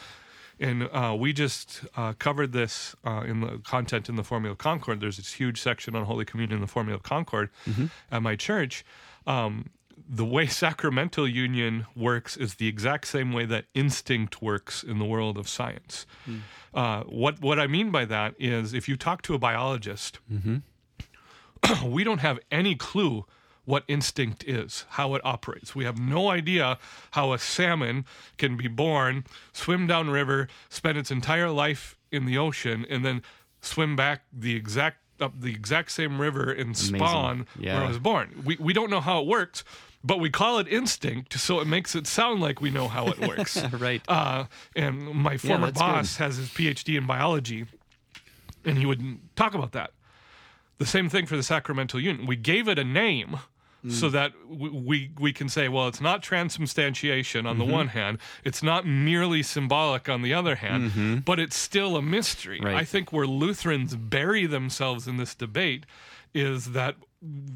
and 0.59 0.83
uh, 0.91 1.15
we 1.17 1.33
just 1.33 1.81
uh, 1.97 2.13
covered 2.19 2.51
this 2.51 2.95
uh, 3.03 3.23
in 3.25 3.41
the 3.41 3.57
content 3.63 4.09
in 4.09 4.15
the 4.15 4.23
Formula 4.23 4.55
Concord. 4.55 4.99
There's 4.99 5.17
this 5.17 5.33
huge 5.33 5.59
section 5.59 5.95
on 5.95 6.05
Holy 6.05 6.23
Communion 6.23 6.57
in 6.57 6.61
the 6.61 6.67
Formula 6.67 6.99
Concord 6.99 7.49
at 8.11 8.21
my 8.21 8.35
church. 8.35 8.85
Um, 9.25 9.69
the 10.09 10.25
way 10.25 10.47
sacramental 10.63 11.27
union 11.27 11.85
works 11.95 12.37
is 12.37 12.55
the 12.55 12.67
exact 12.67 13.07
same 13.07 13.31
way 13.33 13.45
that 13.45 13.65
instinct 13.73 14.41
works 14.41 14.83
in 14.83 14.99
the 14.99 15.05
world 15.05 15.37
of 15.37 15.47
science. 15.49 16.05
Uh, 16.73 17.03
what 17.03 17.41
what 17.41 17.59
I 17.59 17.67
mean 17.67 17.91
by 17.91 18.05
that 18.05 18.35
is, 18.39 18.73
if 18.73 18.87
you 18.89 18.95
talk 18.95 19.21
to 19.23 19.33
a 19.33 19.39
biologist, 19.39 20.19
we 21.85 22.03
don't 22.03 22.19
have 22.19 22.39
any 22.51 22.75
clue 22.75 23.25
what 23.65 23.83
instinct 23.87 24.43
is, 24.47 24.85
how 24.89 25.13
it 25.13 25.21
operates. 25.23 25.75
We 25.75 25.85
have 25.85 25.99
no 25.99 26.29
idea 26.29 26.79
how 27.11 27.31
a 27.33 27.37
salmon 27.39 28.05
can 28.37 28.57
be 28.57 28.67
born, 28.67 29.23
swim 29.53 29.85
down 29.85 30.09
river, 30.09 30.47
spend 30.69 30.97
its 30.97 31.11
entire 31.11 31.49
life 31.51 31.95
in 32.11 32.25
the 32.25 32.37
ocean, 32.37 32.85
and 32.89 33.05
then 33.05 33.21
swim 33.61 33.95
back 33.95 34.23
the 34.33 34.55
exact 34.55 34.97
up 35.19 35.39
the 35.39 35.51
exact 35.51 35.91
same 35.91 36.19
river 36.19 36.51
and 36.51 36.75
spawn 36.75 37.45
where 37.55 37.65
Yeah. 37.67 37.83
it 37.83 37.87
was 37.87 37.99
born. 37.99 38.41
We 38.43 38.57
we 38.59 38.73
don't 38.73 38.89
know 38.89 39.01
how 39.01 39.21
it 39.21 39.27
works, 39.27 39.63
but 40.03 40.19
we 40.19 40.29
call 40.29 40.57
it 40.59 40.67
instinct, 40.67 41.39
so 41.39 41.59
it 41.59 41.67
makes 41.67 41.95
it 41.95 42.07
sound 42.07 42.41
like 42.41 42.59
we 42.61 42.69
know 42.69 42.87
how 42.87 43.07
it 43.07 43.19
works. 43.27 43.61
Right. 43.71 44.01
Uh, 44.07 44.45
and 44.75 45.03
my 45.13 45.37
former 45.37 45.67
that's 45.67 45.79
boss 45.79 46.15
has 46.17 46.37
his 46.37 46.49
PhD 46.49 46.97
in 46.97 47.05
biology, 47.05 47.65
and 48.65 48.77
he 48.77 48.85
would 48.85 49.19
talk 49.35 49.53
about 49.53 49.71
that. 49.73 49.91
The 50.77 50.85
same 50.85 51.09
thing 51.09 51.25
for 51.27 51.35
the 51.35 51.43
sacramental 51.43 51.99
union. 51.99 52.25
We 52.25 52.35
gave 52.35 52.67
it 52.67 52.79
a 52.79 52.83
name, 52.83 53.37
so 53.89 54.09
that 54.09 54.31
w- 54.49 54.75
we 54.75 55.11
we 55.19 55.33
can 55.33 55.49
say, 55.49 55.67
well, 55.67 55.87
it's 55.87 56.01
not 56.01 56.21
transubstantiation 56.23 57.45
on 57.47 57.57
the 57.57 57.63
Mm-hmm. 57.63 57.73
one 57.73 57.87
hand, 57.89 58.17
it's 58.43 58.61
not 58.63 58.85
merely 58.85 59.41
symbolic 59.43 60.07
on 60.09 60.21
the 60.21 60.33
other 60.33 60.55
hand, 60.55 61.25
but 61.25 61.39
it's 61.39 61.55
still 61.57 61.95
a 61.95 62.01
mystery. 62.01 62.57
Mm-hmm. 62.57 62.65
Right. 62.67 62.75
I 62.75 62.83
think 62.85 63.11
where 63.11 63.25
Lutherans 63.27 63.95
bury 63.95 64.45
themselves 64.47 65.07
in 65.07 65.17
this 65.17 65.33
debate 65.35 65.85
is 66.33 66.71
that 66.73 66.95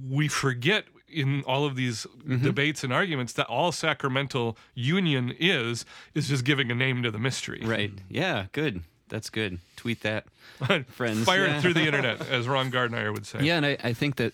we 0.10 0.28
forget 0.28 0.86
in 1.10 1.44
all 1.44 1.66
of 1.66 1.76
these 1.76 2.06
Mm-hmm. 2.26 2.44
debates 2.44 2.84
and 2.84 2.92
arguments 2.92 3.34
that 3.34 3.46
all 3.46 3.72
sacramental 3.72 4.58
union 4.74 5.34
is 5.40 5.86
is 6.16 6.28
just 6.28 6.44
giving 6.44 6.72
a 6.72 6.76
name 6.76 7.04
to 7.04 7.12
the 7.12 7.20
mystery. 7.20 7.62
Right. 7.64 7.92
Yeah. 8.10 8.48
Good. 8.52 8.82
That's 9.10 9.30
good. 9.30 9.60
Tweet 9.76 10.02
that, 10.02 10.26
friends. 10.90 11.24
Fire 11.26 11.46
Yeah. 11.46 11.58
it 11.58 11.62
through 11.62 11.76
the 11.76 11.86
internet, 11.86 12.28
as 12.28 12.48
Ron 12.48 12.72
Gardner 12.72 13.12
would 13.14 13.28
say. 13.28 13.42
Yeah, 13.44 13.58
and 13.58 13.66
I, 13.66 13.78
I 13.84 13.94
think 13.94 14.16
that 14.16 14.34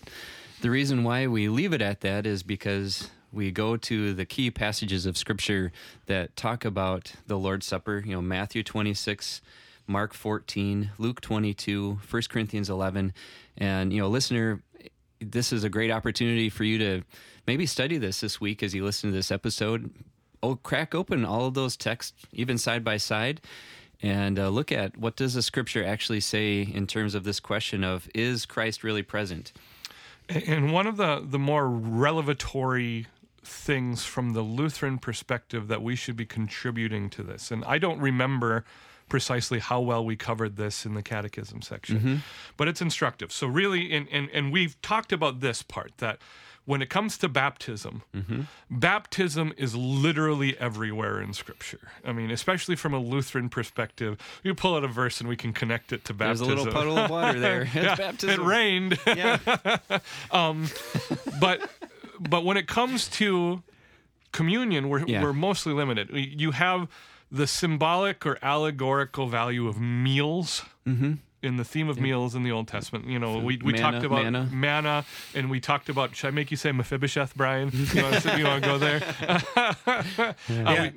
the 0.62 0.70
reason 0.70 1.04
why 1.04 1.26
we 1.26 1.48
leave 1.50 1.74
it 1.74 1.82
at 1.82 2.00
that 2.00 2.24
is 2.26 2.42
because 2.42 3.10
we 3.30 3.50
go 3.50 3.76
to 3.76 4.14
the 4.14 4.24
key 4.24 4.50
passages 4.50 5.04
of 5.04 5.18
Scripture 5.18 5.72
that 6.06 6.34
talk 6.36 6.64
about 6.64 7.12
the 7.26 7.38
Lord's 7.38 7.66
Supper. 7.66 8.02
You 8.06 8.12
know, 8.14 8.22
Matthew 8.22 8.62
26, 8.62 9.42
Mark 9.86 10.14
14, 10.14 10.90
Luke 10.96 11.20
22, 11.20 11.98
1 12.10 12.22
Corinthians 12.30 12.70
11. 12.70 13.12
And, 13.58 13.92
you 13.92 14.00
know, 14.00 14.08
listener, 14.08 14.62
this 15.30 15.52
is 15.52 15.64
a 15.64 15.68
great 15.68 15.90
opportunity 15.90 16.48
for 16.48 16.64
you 16.64 16.78
to 16.78 17.02
maybe 17.46 17.66
study 17.66 17.98
this 17.98 18.20
this 18.20 18.40
week 18.40 18.62
as 18.62 18.74
you 18.74 18.84
listen 18.84 19.10
to 19.10 19.16
this 19.16 19.30
episode. 19.30 19.90
Oh, 20.42 20.56
crack 20.56 20.94
open 20.94 21.24
all 21.24 21.46
of 21.46 21.54
those 21.54 21.76
texts, 21.76 22.26
even 22.32 22.58
side 22.58 22.82
by 22.82 22.96
side, 22.96 23.40
and 24.02 24.38
uh, 24.38 24.48
look 24.48 24.72
at 24.72 24.96
what 24.96 25.16
does 25.16 25.34
the 25.34 25.42
Scripture 25.42 25.84
actually 25.84 26.20
say 26.20 26.62
in 26.62 26.86
terms 26.86 27.14
of 27.14 27.24
this 27.24 27.38
question 27.38 27.84
of 27.84 28.08
is 28.14 28.44
Christ 28.44 28.82
really 28.82 29.02
present? 29.02 29.52
And 30.28 30.72
one 30.72 30.86
of 30.86 30.96
the, 30.96 31.22
the 31.24 31.38
more 31.38 31.68
revelatory 31.68 33.06
things 33.44 34.04
from 34.04 34.32
the 34.32 34.40
Lutheran 34.40 34.98
perspective 34.98 35.68
that 35.68 35.82
we 35.82 35.96
should 35.96 36.16
be 36.16 36.26
contributing 36.26 37.10
to 37.10 37.22
this, 37.22 37.50
and 37.50 37.64
I 37.64 37.78
don't 37.78 38.00
remember 38.00 38.64
precisely 39.12 39.58
how 39.58 39.78
well 39.78 40.02
we 40.02 40.16
covered 40.16 40.56
this 40.56 40.86
in 40.86 40.94
the 40.94 41.02
catechism 41.02 41.60
section, 41.60 41.98
mm-hmm. 41.98 42.16
but 42.56 42.66
it's 42.66 42.80
instructive. 42.80 43.30
So, 43.30 43.46
really, 43.46 43.92
and, 43.92 44.08
and, 44.10 44.30
and 44.32 44.50
we've 44.50 44.80
talked 44.80 45.12
about 45.12 45.40
this 45.40 45.62
part 45.62 45.92
that 45.98 46.16
when 46.64 46.80
it 46.80 46.88
comes 46.88 47.18
to 47.18 47.28
baptism, 47.28 48.04
mm-hmm. 48.16 48.40
baptism 48.70 49.52
is 49.58 49.76
literally 49.76 50.58
everywhere 50.58 51.20
in 51.20 51.34
Scripture. 51.34 51.90
I 52.02 52.12
mean, 52.12 52.30
especially 52.30 52.74
from 52.74 52.94
a 52.94 52.98
Lutheran 52.98 53.50
perspective, 53.50 54.16
you 54.42 54.54
pull 54.54 54.76
out 54.76 54.82
a 54.82 54.88
verse 54.88 55.20
and 55.20 55.28
we 55.28 55.36
can 55.36 55.52
connect 55.52 55.92
it 55.92 56.06
to 56.06 56.14
baptism. 56.14 56.46
There's 56.46 56.60
a 56.60 56.64
little 56.64 56.72
puddle 56.72 56.96
of 56.96 57.10
water 57.10 57.38
there. 57.38 57.68
Yeah, 57.74 57.94
baptism. 57.94 58.40
It 58.40 58.42
rained. 58.42 58.98
Yeah. 59.06 59.40
Um, 60.30 60.70
but 61.38 61.70
but 62.18 62.46
when 62.46 62.56
it 62.56 62.66
comes 62.66 63.08
to 63.08 63.62
communion, 64.32 64.88
we're 64.88 65.04
Yeah. 65.06 65.22
we're 65.22 65.34
mostly 65.34 65.74
limited. 65.74 66.08
You 66.14 66.52
have 66.52 66.88
the 67.32 67.46
symbolic 67.46 68.24
or 68.26 68.38
allegorical 68.42 69.26
value 69.26 69.66
of 69.66 69.80
meals. 69.80 70.64
Mm-hmm. 70.86 71.14
In 71.42 71.56
the 71.56 71.64
theme 71.64 71.88
of 71.88 71.98
meals 71.98 72.36
in 72.36 72.44
the 72.44 72.52
Old 72.52 72.68
Testament, 72.68 73.06
you 73.08 73.18
know, 73.18 73.38
we, 73.38 73.56
we 73.64 73.72
Manna, 73.72 73.90
talked 73.90 74.04
about 74.04 74.22
manna. 74.22 74.48
manna, 74.52 75.04
and 75.34 75.50
we 75.50 75.58
talked 75.58 75.88
about. 75.88 76.14
Should 76.14 76.28
I 76.28 76.30
make 76.30 76.52
you 76.52 76.56
say 76.56 76.70
Mephibosheth, 76.70 77.34
Brian? 77.34 77.72
You 77.92 78.00
want 78.04 78.22
to, 78.22 78.38
you 78.38 78.44
want 78.44 78.62
to 78.62 78.68
go 78.68 78.78
there? 78.78 79.02
Yeah. 79.26 80.32
Uh, 80.48 80.90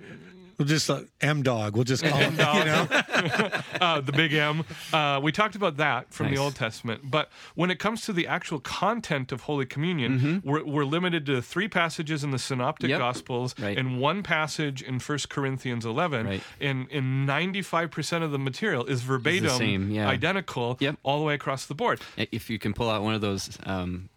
We'll 0.57 0.67
just 0.67 0.89
uh, 0.89 1.01
M 1.21 1.43
dog. 1.43 1.75
We'll 1.75 1.83
just 1.83 2.03
call 2.03 2.17
him. 2.19 2.33
You 2.33 2.37
know, 2.65 2.87
uh, 3.81 4.01
the 4.01 4.11
big 4.11 4.33
M. 4.33 4.63
Uh, 4.93 5.19
we 5.21 5.31
talked 5.31 5.55
about 5.55 5.77
that 5.77 6.13
from 6.13 6.27
the 6.27 6.31
Nice. 6.33 6.39
Old 6.39 6.55
Testament. 6.55 7.01
But 7.09 7.29
when 7.55 7.71
it 7.71 7.79
comes 7.79 8.05
to 8.05 8.13
the 8.13 8.27
actual 8.27 8.59
content 8.59 9.31
of 9.31 9.41
Holy 9.41 9.65
Communion, 9.65 10.41
we're, 10.45 10.63
we're 10.63 10.85
limited 10.85 11.25
to 11.27 11.41
three 11.41 11.67
passages 11.67 12.23
in 12.23 12.31
the 12.31 12.39
Synoptic 12.39 12.85
Mm-hmm. 12.85 12.91
Yep. 12.91 12.99
Gospels 12.99 13.55
Right. 13.59 13.77
and 13.77 13.99
one 13.99 14.21
passage 14.23 14.81
in 14.81 14.99
1 14.99 15.19
Corinthians 15.29 15.85
11. 15.85 16.25
Right. 16.27 16.41
And, 16.61 16.87
and 16.91 17.27
95% 17.27 18.21
of 18.23 18.31
the 18.31 18.37
material 18.39 18.85
is 18.85 19.01
verbatim, 19.01 19.49
same, 19.49 19.89
yeah. 19.91 20.07
identical, 20.07 20.77
Yep. 20.79 20.97
all 21.03 21.19
the 21.19 21.25
way 21.25 21.33
across 21.33 21.65
the 21.65 21.73
board. 21.75 21.99
if 22.17 22.49
you 22.49 22.59
can 22.59 22.73
pull 22.73 22.89
out 22.89 23.01
one 23.03 23.13
of 23.13 23.21
those 23.21 23.57
um 23.65 24.09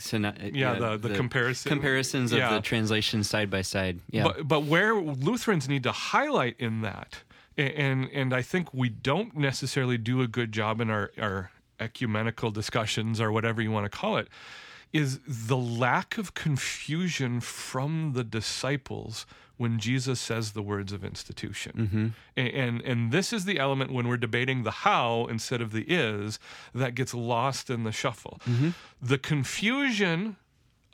syno- 0.00 0.36
uh, 0.44 0.50
Yeah, 0.52 0.74
the- 0.74 0.96
the 0.96 1.14
comparison- 1.14 1.68
comparisons. 1.70 2.32
of 2.32 2.38
yeah. 2.38 2.54
the 2.54 2.60
translation 2.60 3.22
side 3.24 3.50
by 3.50 3.62
side. 3.62 4.00
Yeah. 4.10 4.24
But 4.24 4.48
but 4.48 4.60
where 4.64 4.94
Lutherans 4.94 5.68
need 5.68 5.82
to 5.84 5.92
highlight 5.92 6.56
in 6.58 6.80
that, 6.82 7.22
and 7.56 8.08
and 8.12 8.34
I 8.34 8.42
think 8.42 8.72
we 8.74 8.88
don't 8.88 9.36
necessarily 9.36 9.98
do 9.98 10.20
a 10.22 10.26
good 10.26 10.52
job 10.52 10.80
in 10.80 10.90
our 10.90 11.10
our 11.20 11.50
ecumenical 11.78 12.50
discussions 12.50 13.20
or 13.20 13.32
whatever 13.32 13.62
you 13.62 13.70
want 13.70 13.84
to 13.90 13.96
call 13.98 14.16
it, 14.18 14.28
is 14.92 15.20
the 15.26 15.56
lack 15.56 16.18
of 16.18 16.34
confusion 16.34 17.40
from 17.40 18.12
the 18.14 18.24
disciples 18.24 19.24
when 19.60 19.78
Jesus 19.78 20.18
says 20.18 20.52
the 20.52 20.62
words 20.62 20.90
of 20.90 21.04
institution. 21.04 21.72
Mm-hmm. 21.76 22.06
A- 22.38 22.50
And, 22.64 22.80
and 22.80 23.12
this 23.12 23.30
is 23.30 23.44
the 23.44 23.58
element 23.58 23.92
when 23.92 24.08
we're 24.08 24.16
debating 24.16 24.62
the 24.62 24.70
how 24.88 25.26
instead 25.28 25.60
of 25.60 25.72
the 25.72 25.82
is 25.86 26.38
that 26.74 26.94
gets 26.94 27.12
lost 27.12 27.68
in 27.68 27.84
the 27.84 27.92
shuffle. 27.92 28.40
Mm-hmm. 28.48 28.70
The 29.02 29.18
confusion 29.18 30.36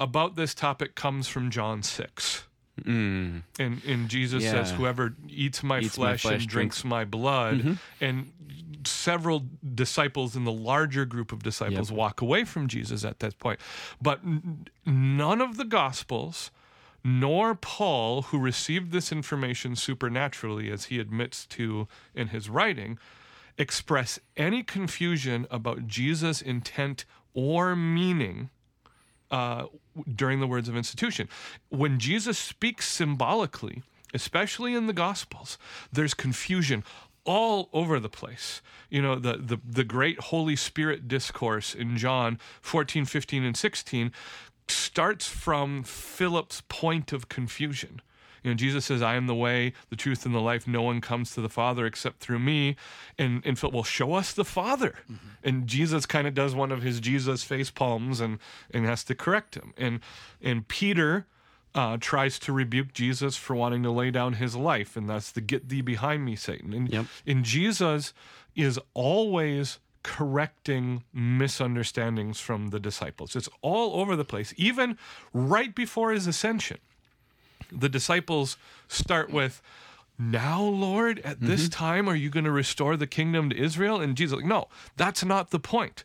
about 0.00 0.34
this 0.34 0.52
topic 0.52 0.96
comes 0.96 1.28
from 1.28 1.50
John 1.50 1.82
6. 1.84 2.44
Mm. 2.82 3.42
And, 3.58 3.82
and 3.84 4.08
Jesus 4.08 4.42
says, 4.44 4.72
Whoever 4.72 5.14
eats 5.28 5.62
my, 5.62 5.78
Eats 5.80 5.96
my 5.96 6.04
flesh, 6.16 6.22
flesh, 6.22 6.40
and 6.42 6.46
drinks 6.48 6.84
my 6.84 7.04
blood. 7.04 7.58
Mm-hmm. 7.60 7.72
And 8.00 8.32
several 8.84 9.44
disciples 9.74 10.34
in 10.36 10.44
the 10.44 10.52
larger 10.52 11.04
group 11.04 11.30
of 11.32 11.42
disciples 11.42 11.90
Yep. 11.90 11.96
walk 11.98 12.20
away 12.20 12.44
from 12.44 12.66
Jesus 12.68 13.04
at 13.04 13.20
that 13.20 13.38
point. 13.38 13.60
But 14.02 14.20
none 14.84 15.40
of 15.40 15.56
the 15.56 15.64
Gospels, 15.64 16.50
nor 17.06 17.54
Paul, 17.54 18.22
who 18.22 18.38
received 18.40 18.90
this 18.90 19.12
information 19.12 19.76
supernaturally, 19.76 20.72
as 20.72 20.86
he 20.86 20.98
admits 20.98 21.46
to 21.46 21.86
in 22.16 22.28
his 22.28 22.50
writing, 22.50 22.98
express 23.56 24.18
any 24.36 24.64
confusion 24.64 25.46
about 25.48 25.86
Jesus' 25.86 26.42
intent 26.42 27.04
or 27.32 27.76
meaning 27.76 28.50
uh, 29.30 29.66
during 30.12 30.40
the 30.40 30.48
words 30.48 30.68
of 30.68 30.76
institution. 30.76 31.28
When 31.68 32.00
Jesus 32.00 32.40
speaks 32.40 32.88
symbolically, 32.88 33.84
especially 34.12 34.74
in 34.74 34.88
the 34.88 34.92
Gospels, 34.92 35.58
there's 35.92 36.12
confusion 36.12 36.82
all 37.26 37.68
over 37.72 38.00
the 38.00 38.08
place. 38.08 38.62
You 38.88 39.02
know, 39.02 39.16
the, 39.16 39.36
the, 39.36 39.58
the 39.64 39.84
great 39.84 40.18
Holy 40.20 40.56
Spirit 40.56 41.08
discourse 41.08 41.74
in 41.74 41.96
John 41.98 42.38
14, 42.62 43.04
15, 43.04 43.44
and 43.44 43.56
16 43.56 44.12
starts 44.68 45.26
from 45.26 45.82
Philip's 45.82 46.62
point 46.68 47.12
of 47.12 47.28
confusion. 47.28 48.00
You 48.42 48.52
know, 48.52 48.56
Jesus 48.56 48.84
says, 48.84 49.02
I 49.02 49.16
am 49.16 49.26
the 49.26 49.34
way, 49.34 49.72
the 49.90 49.96
truth, 49.96 50.24
and 50.24 50.32
the 50.32 50.40
life. 50.40 50.68
No 50.68 50.82
one 50.82 51.00
comes 51.00 51.32
to 51.32 51.40
the 51.40 51.48
Father 51.48 51.84
except 51.84 52.20
through 52.20 52.38
me. 52.38 52.76
And, 53.18 53.44
and 53.44 53.58
Philip, 53.58 53.74
well, 53.74 53.82
show 53.82 54.14
us 54.14 54.32
the 54.32 54.44
Father. 54.44 54.94
And 55.42 55.66
Jesus 55.66 56.06
kind 56.06 56.28
of 56.28 56.34
does 56.34 56.54
one 56.54 56.70
of 56.70 56.82
his 56.82 57.00
Jesus 57.00 57.42
face 57.42 57.70
palms 57.72 58.20
and, 58.20 58.38
and 58.72 58.86
has 58.86 59.02
to 59.04 59.16
correct 59.16 59.56
him. 59.56 59.74
And, 59.76 59.98
and 60.40 60.68
Peter 60.68 61.26
uh, 61.74 61.96
tries 62.00 62.38
to 62.40 62.52
rebuke 62.52 62.92
Jesus 62.92 63.36
for 63.36 63.56
wanting 63.56 63.82
to 63.82 63.90
lay 63.90 64.12
down 64.12 64.34
his 64.34 64.54
life. 64.54 64.96
And 64.96 65.10
that's 65.10 65.32
the 65.32 65.40
get 65.40 65.68
thee 65.68 65.82
behind 65.82 66.24
me, 66.24 66.36
Satan. 66.36 66.72
And, 66.72 66.88
Yep. 66.88 67.06
and 67.26 67.44
Jesus 67.44 68.14
is 68.54 68.78
always 68.94 69.80
correcting 70.06 71.02
misunderstandings 71.12 72.38
from 72.38 72.68
the 72.68 72.78
disciples. 72.78 73.34
It's 73.34 73.48
all 73.60 74.00
over 74.00 74.14
the 74.14 74.24
place, 74.24 74.54
even 74.56 74.96
right 75.32 75.74
before 75.74 76.12
his 76.12 76.26
ascension 76.28 76.78
the 77.72 77.88
disciples 77.88 78.56
start 78.86 79.28
with 79.30 79.60
now 80.18 80.62
lord 80.62 81.18
at 81.24 81.40
this 81.40 81.68
time 81.68 82.08
are 82.08 82.14
you 82.14 82.30
going 82.30 82.44
to 82.44 82.50
restore 82.52 82.96
the 82.96 83.08
kingdom 83.08 83.50
to 83.50 83.56
israel 83.60 84.00
and 84.00 84.16
jesus 84.16 84.36
like 84.36 84.44
no 84.44 84.68
that's 84.96 85.24
not 85.24 85.50
the 85.50 85.58
point 85.58 86.04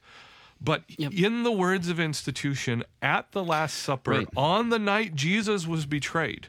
but 0.59 0.83
Yep. 0.87 1.13
in 1.13 1.43
the 1.43 1.51
words 1.51 1.87
of 1.87 1.99
institution 1.99 2.83
at 3.03 3.31
the 3.31 3.43
last 3.43 3.75
supper 3.77 4.11
Right. 4.11 4.27
on 4.35 4.69
the 4.69 4.79
night 4.79 5.13
jesus 5.13 5.67
was 5.67 5.85
betrayed 5.85 6.47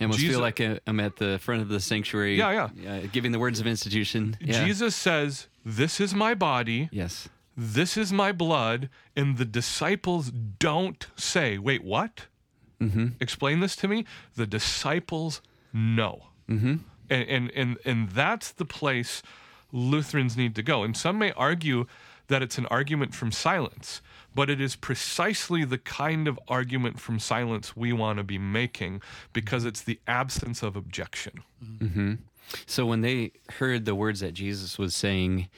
I 0.00 0.04
almost 0.04 0.20
Jesus- 0.20 0.36
feel 0.36 0.40
like 0.40 0.58
I- 0.62 0.80
I'm 0.86 1.00
at 1.00 1.16
the 1.16 1.38
front 1.38 1.60
of 1.60 1.68
the 1.68 1.80
sanctuary 1.80 2.38
Yeah, 2.38 2.70
uh, 2.88 3.00
giving 3.12 3.32
the 3.32 3.38
words 3.38 3.60
of 3.60 3.66
institution 3.66 4.38
yeah. 4.40 4.64
jesus 4.64 4.96
says 4.96 5.48
this 5.64 6.00
is 6.00 6.14
my 6.14 6.34
body. 6.34 6.88
Yes. 6.92 7.28
This 7.56 7.96
is 7.96 8.12
my 8.12 8.32
blood. 8.32 8.88
And 9.16 9.36
the 9.36 9.44
disciples 9.44 10.30
don't 10.30 11.06
say 11.16 11.58
wait 11.58 11.84
what? 11.84 12.26
Mm-hmm. 12.80 13.08
explain 13.20 13.60
this 13.60 13.76
to 13.76 13.88
me. 13.88 14.06
The 14.36 14.46
disciples 14.46 15.42
know. 15.72 16.28
Mm-hmm. 16.48 16.76
and, 17.10 17.28
and 17.28 17.50
and 17.54 17.78
and 17.84 18.10
that's 18.10 18.50
the 18.50 18.64
place 18.64 19.22
lutherans 19.72 20.36
need 20.36 20.54
to 20.56 20.62
go. 20.62 20.82
And 20.82 20.96
some 20.96 21.18
may 21.18 21.32
argue 21.32 21.86
that 22.28 22.42
it's 22.42 22.58
an 22.58 22.66
argument 22.66 23.14
from 23.14 23.32
silence 23.32 24.00
but 24.34 24.48
it 24.48 24.60
is 24.60 24.76
precisely 24.76 25.64
the 25.64 25.78
kind 25.78 26.28
of 26.28 26.38
argument 26.48 27.00
from 27.00 27.18
silence 27.18 27.76
we 27.76 27.92
want 27.92 28.18
to 28.18 28.22
be 28.22 28.38
making 28.38 29.02
because 29.32 29.64
it's 29.64 29.82
the 29.82 29.98
absence 30.06 30.62
of 30.62 30.76
objection 30.76 31.42
So 32.66 32.86
when 32.86 33.00
they 33.00 33.32
heard 33.58 33.84
the 33.84 33.94
words 33.94 34.20
that 34.20 34.34
Jesus 34.34 34.78
was 34.78 34.94
saying, 34.94 35.48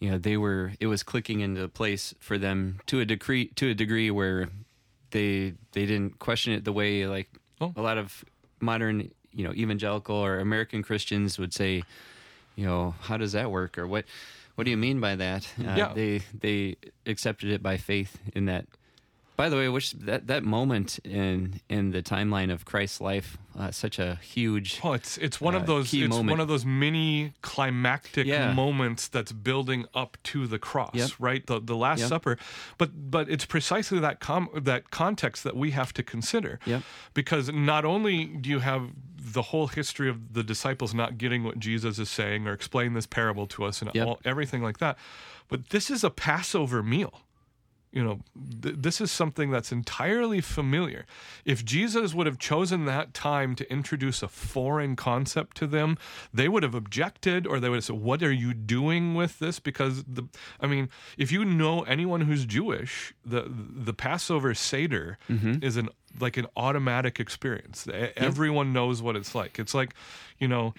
you 0.00 0.10
know, 0.10 0.18
they 0.18 0.36
were 0.36 0.72
it 0.80 0.86
was 0.86 1.02
clicking 1.02 1.40
into 1.40 1.66
place 1.68 2.14
for 2.20 2.38
them 2.38 2.80
to 2.86 3.00
a 3.00 3.04
degree 3.04 3.46
to 3.56 3.70
a 3.70 3.74
degree 3.74 4.10
where 4.10 4.48
they 5.10 5.54
they 5.72 5.86
didn't 5.86 6.18
question 6.18 6.52
it 6.52 6.64
the 6.64 6.72
way 6.72 7.06
like 7.06 7.28
Oh. 7.60 7.72
a 7.74 7.80
lot 7.80 7.96
of 7.96 8.22
modern 8.60 9.10
you 9.32 9.44
know 9.44 9.52
evangelical 9.54 10.14
or 10.16 10.38
American 10.40 10.82
Christians 10.82 11.38
would 11.38 11.54
say. 11.54 11.82
You 12.58 12.64
know, 12.64 12.94
how 13.02 13.18
does 13.18 13.32
that 13.32 13.50
work, 13.50 13.76
or 13.76 13.86
what? 13.86 14.06
What 14.54 14.64
do 14.64 14.70
you 14.70 14.78
mean 14.78 14.98
by 14.98 15.14
that? 15.16 15.46
Uh, 15.60 15.74
Yeah. 15.76 15.92
They 15.94 16.22
they 16.40 16.76
accepted 17.04 17.50
it 17.50 17.62
by 17.62 17.76
faith 17.76 18.16
in 18.34 18.46
that. 18.46 18.64
By 19.36 19.48
the 19.50 19.56
way, 19.56 19.68
which 19.68 19.92
that 19.92 20.26
that 20.28 20.42
moment 20.44 20.98
in 21.04 21.60
in 21.68 21.90
the 21.90 22.02
timeline 22.02 22.50
of 22.52 22.64
Christ's 22.64 23.00
life, 23.02 23.36
uh, 23.58 23.70
such 23.70 23.98
a 23.98 24.16
huge. 24.16 24.80
Oh, 24.82 24.94
it's 24.94 25.18
it's 25.18 25.40
one 25.40 25.54
Uh, 25.54 25.58
of 25.58 25.66
those 25.66 25.92
it's 25.92 26.08
moment. 26.08 26.30
one 26.30 26.40
of 26.40 26.48
those 26.48 26.64
mini 26.64 27.34
climactic 27.42 28.26
Yeah. 28.26 28.52
moments 28.54 29.08
that's 29.08 29.32
building 29.32 29.84
up 29.94 30.16
to 30.24 30.46
the 30.46 30.58
cross, 30.58 30.94
Yep. 30.94 31.10
right? 31.18 31.46
The 31.46 31.60
the 31.60 31.76
Last 31.76 32.00
Yep. 32.00 32.08
Supper. 32.08 32.38
But 32.78 33.10
but 33.10 33.28
it's 33.28 33.44
precisely 33.44 33.98
that 34.00 34.20
com- 34.20 34.48
that 34.54 34.90
context 34.90 35.44
that 35.44 35.54
we 35.56 35.72
have 35.72 35.92
to 35.94 36.02
consider. 36.02 36.58
Yep. 36.64 36.82
Because 37.12 37.52
not 37.52 37.84
only 37.84 38.24
do 38.24 38.48
you 38.48 38.60
have 38.60 38.90
the 39.18 39.42
whole 39.42 39.66
history 39.66 40.08
of 40.08 40.32
the 40.32 40.42
disciples 40.42 40.94
not 40.94 41.18
getting 41.18 41.44
what 41.44 41.58
Jesus 41.58 41.98
is 41.98 42.08
saying 42.08 42.46
or 42.46 42.52
explain 42.52 42.94
this 42.94 43.06
parable 43.06 43.46
to 43.48 43.64
us 43.64 43.82
and 43.82 43.90
all, 43.98 44.18
everything 44.24 44.62
like 44.62 44.78
that, 44.78 44.96
but 45.48 45.70
this 45.70 45.90
is 45.90 46.04
a 46.04 46.10
Passover 46.10 46.82
meal 46.82 47.22
you 47.92 48.02
know 48.02 48.20
th- 48.62 48.76
this 48.78 49.00
is 49.00 49.10
something 49.10 49.50
that's 49.50 49.72
entirely 49.72 50.40
familiar. 50.40 51.06
If 51.44 51.64
jesus 51.64 52.14
would 52.14 52.26
have 52.26 52.38
chosen 52.38 52.84
that 52.86 53.14
time 53.14 53.54
to 53.56 53.70
introduce 53.70 54.22
a 54.22 54.28
foreign 54.28 54.96
concept 54.96 55.56
to 55.58 55.66
them 55.66 55.96
they 56.32 56.48
would 56.48 56.62
have 56.62 56.74
objected 56.74 57.46
or 57.46 57.60
they 57.60 57.68
would 57.68 57.76
have 57.76 57.84
said 57.84 57.96
what 57.96 58.22
are 58.22 58.32
you 58.32 58.54
doing 58.54 59.14
with 59.14 59.38
this? 59.38 59.58
Because 59.58 60.04
the 60.04 60.24
i 60.60 60.66
mean 60.66 60.88
if 61.16 61.32
you 61.32 61.44
know 61.44 61.82
anyone 61.82 62.22
who's 62.22 62.44
jewish 62.44 63.14
the 63.24 63.44
the 63.48 63.94
passover 63.94 64.54
seder 64.54 65.18
mm-hmm. 65.28 65.62
is 65.62 65.76
an 65.76 65.88
like 66.20 66.36
an 66.36 66.46
automatic 66.56 67.20
experience. 67.20 67.86
Everyone 68.16 68.72
knows 68.72 69.02
what 69.02 69.16
it's 69.16 69.34
like. 69.34 69.58
It's 69.58 69.74
like 69.74 69.94
you 70.38 70.48
know 70.48 70.74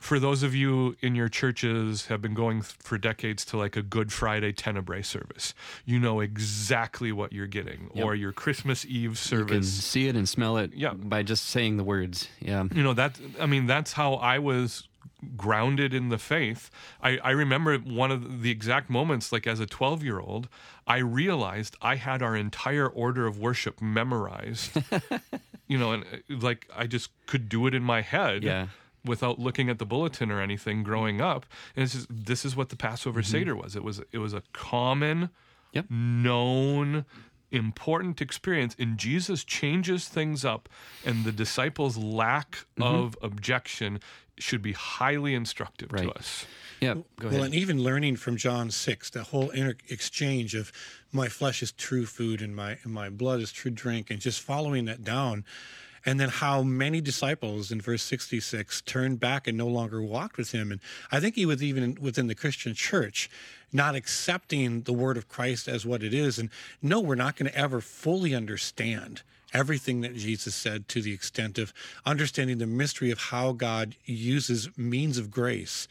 for 0.00 0.18
those 0.18 0.42
of 0.42 0.54
you 0.54 0.96
in 1.00 1.14
your 1.14 1.28
churches 1.28 2.06
have 2.06 2.20
been 2.20 2.34
going 2.34 2.62
th- 2.62 2.74
for 2.80 2.98
decades 2.98 3.44
to 3.44 3.56
like 3.56 3.76
a 3.76 3.82
Good 3.82 4.12
Friday 4.12 4.52
Tenebrae 4.52 5.02
service, 5.02 5.54
you 5.84 6.00
know 6.00 6.18
exactly 6.20 7.12
what 7.12 7.32
you're 7.32 7.46
getting, 7.46 7.90
or 7.94 8.14
your 8.16 8.32
Christmas 8.32 8.84
Eve 8.86 9.16
service. 9.18 9.50
You 9.50 9.56
can 9.56 9.62
see 9.62 10.08
it 10.08 10.16
and 10.16 10.28
smell 10.28 10.56
it 10.56 10.72
Yeah. 10.74 10.94
by 10.94 11.22
just 11.22 11.44
saying 11.46 11.76
the 11.76 11.84
words. 11.84 12.28
Yeah. 12.40 12.64
You 12.74 12.82
know 12.82 12.94
that 12.94 13.20
I 13.38 13.46
mean 13.46 13.66
that's 13.66 13.92
how 13.92 14.14
I 14.14 14.38
was 14.40 14.88
grounded 15.36 15.92
in 15.92 16.08
the 16.08 16.16
faith. 16.16 16.70
I, 17.02 17.18
I 17.18 17.30
remember 17.32 17.76
one 17.76 18.10
of 18.10 18.40
the 18.42 18.50
exact 18.50 18.88
moments, 18.88 19.30
like 19.32 19.46
as 19.46 19.60
a 19.60 19.66
12 19.66 20.02
year 20.02 20.18
old, 20.18 20.48
I 20.86 20.96
realized 20.98 21.76
I 21.82 21.96
had 21.96 22.22
our 22.22 22.34
entire 22.34 22.88
order 22.88 23.26
of 23.26 23.38
worship 23.38 23.82
memorized. 23.82 24.70
you 25.68 25.76
know, 25.78 25.92
and 25.92 26.04
uh, 26.04 26.36
like 26.40 26.66
I 26.74 26.86
just 26.86 27.10
could 27.26 27.50
do 27.50 27.66
it 27.66 27.74
in 27.74 27.82
my 27.82 28.00
head. 28.00 28.42
Yeah. 28.42 28.68
Without 29.04 29.38
looking 29.38 29.70
at 29.70 29.78
the 29.78 29.86
bulletin 29.86 30.30
or 30.30 30.40
anything 30.42 30.82
growing 30.82 31.20
up, 31.20 31.46
and 31.74 31.82
it's 31.84 31.94
just, 31.94 32.06
this 32.10 32.44
is 32.44 32.54
what 32.54 32.68
the 32.68 32.76
Passover 32.76 33.20
Mm-hmm. 33.22 33.30
Seder 33.32 33.56
was. 33.56 33.74
It 33.76 33.82
was 33.82 34.00
it 34.12 34.18
was 34.18 34.34
a 34.34 34.42
common, 34.52 35.30
Yep. 35.72 35.86
known, 35.90 37.04
important 37.50 38.20
experience, 38.20 38.76
and 38.78 38.98
Jesus 38.98 39.42
changes 39.44 40.06
things 40.08 40.44
up, 40.44 40.68
and 41.04 41.24
the 41.24 41.32
disciples' 41.32 41.96
lack 41.96 42.66
Mm-hmm. 42.78 42.82
of 42.82 43.16
objection 43.22 44.00
should 44.38 44.62
be 44.62 44.72
highly 44.72 45.34
instructive 45.34 45.92
Right. 45.92 46.04
to 46.04 46.12
us. 46.12 46.46
Yeah. 46.80 46.94
Go 47.18 47.28
Well, 47.28 47.42
and 47.42 47.54
even 47.54 47.82
learning 47.82 48.16
from 48.16 48.36
John 48.38 48.70
six, 48.70 49.10
the 49.10 49.22
whole 49.24 49.50
inter- 49.50 49.76
exchange 49.88 50.54
of 50.54 50.72
my 51.12 51.28
flesh 51.28 51.62
is 51.62 51.72
true 51.72 52.06
food 52.06 52.40
and 52.40 52.56
my 52.56 52.78
and 52.84 52.92
my 52.92 53.10
blood 53.10 53.40
is 53.40 53.52
true 53.52 53.70
drink, 53.70 54.10
and 54.10 54.18
just 54.20 54.40
following 54.40 54.86
that 54.86 55.04
down, 55.04 55.44
and 56.06 56.18
then 56.18 56.28
how 56.28 56.62
many 56.62 57.00
disciples 57.00 57.70
in 57.70 57.80
verse 57.80 58.02
sixty 58.02 58.40
six 58.40 58.80
turned 58.80 59.20
back 59.20 59.46
and 59.46 59.56
no 59.56 59.66
longer 59.66 60.02
walked 60.02 60.36
with 60.36 60.52
him, 60.52 60.70
and 60.70 60.80
I 61.10 61.20
think 61.20 61.34
he 61.34 61.46
was 61.46 61.62
even 61.62 61.96
within 62.00 62.26
the 62.26 62.34
Christian 62.34 62.74
church, 62.74 63.30
not 63.72 63.94
accepting 63.94 64.82
the 64.82 64.92
word 64.92 65.16
of 65.16 65.28
Christ 65.28 65.68
as 65.68 65.84
what 65.86 66.02
it 66.02 66.14
is, 66.14 66.38
and 66.38 66.50
no, 66.82 67.00
we're 67.00 67.14
not 67.14 67.36
going 67.36 67.50
to 67.50 67.58
ever 67.58 67.80
fully 67.80 68.34
understand 68.34 69.22
everything 69.52 70.00
that 70.02 70.16
Jesus 70.16 70.54
said 70.54 70.88
to 70.88 71.02
the 71.02 71.12
extent 71.12 71.58
of 71.58 71.72
understanding 72.06 72.58
the 72.58 72.66
mystery 72.66 73.10
of 73.10 73.18
how 73.18 73.52
God 73.52 73.96
uses 74.04 74.68
means 74.78 75.18
of 75.18 75.30
grace 75.30 75.88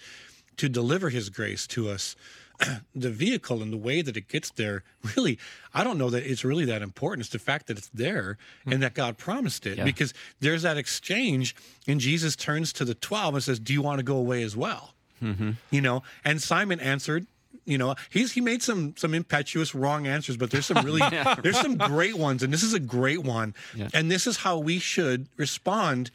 to 0.58 0.70
deliver 0.70 1.10
his 1.10 1.30
grace 1.30 1.68
to 1.68 1.90
us 1.90 2.16
the 2.96 3.10
vehicle 3.10 3.62
and 3.62 3.72
the 3.72 3.78
way 3.78 4.02
that 4.02 4.18
it 4.18 4.28
gets 4.28 4.52
there 4.52 4.84
really 5.16 5.38
i 5.74 5.84
don't 5.84 5.98
know 5.98 6.10
that 6.10 6.30
it's 6.30 6.44
really 6.44 6.66
that 6.66 6.82
important. 6.82 7.22
It's 7.22 7.32
the 7.32 7.40
fact 7.40 7.68
that 7.68 7.78
it's 7.78 7.90
there 7.94 8.38
hmm. 8.64 8.74
and 8.74 8.84
that 8.84 8.94
god 8.94 9.18
promised 9.18 9.66
it 9.66 9.78
Yeah. 9.78 9.86
because 9.86 10.14
there's 10.40 10.64
that 10.64 10.78
exchange 10.78 11.56
and 11.88 12.00
jesus 12.00 12.36
turns 12.36 12.74
to 12.74 12.86
the 12.86 12.96
12 12.96 13.36
and 13.36 13.44
says 13.44 13.60
do 13.60 13.74
you 13.74 13.82
want 13.82 14.00
to 14.00 14.04
go 14.04 14.18
away 14.18 14.44
as 14.44 14.56
well? 14.58 14.94
Mm-hmm. 15.24 15.52
You 15.72 15.82
know 15.82 16.04
and 16.24 16.42
simon 16.42 16.80
answered 16.80 17.26
you 17.66 17.78
know 17.78 17.96
he's 18.10 18.32
he 18.34 18.42
made 18.42 18.62
some 18.64 18.96
some 18.98 19.14
impetuous 19.14 19.76
wrong 19.76 20.08
answers 20.08 20.38
but 20.38 20.50
there's 20.52 20.66
some 20.66 20.84
really 20.86 21.02
there's 21.44 21.60
some 21.60 21.78
great 21.78 22.18
ones 22.18 22.42
and 22.44 22.52
this 22.52 22.64
is 22.64 22.74
a 22.74 22.80
great 22.80 23.24
one. 23.24 23.54
And 23.94 24.10
this 24.10 24.26
is 24.28 24.38
how 24.38 24.58
we 24.58 24.80
should 24.80 25.28
respond 25.38 26.10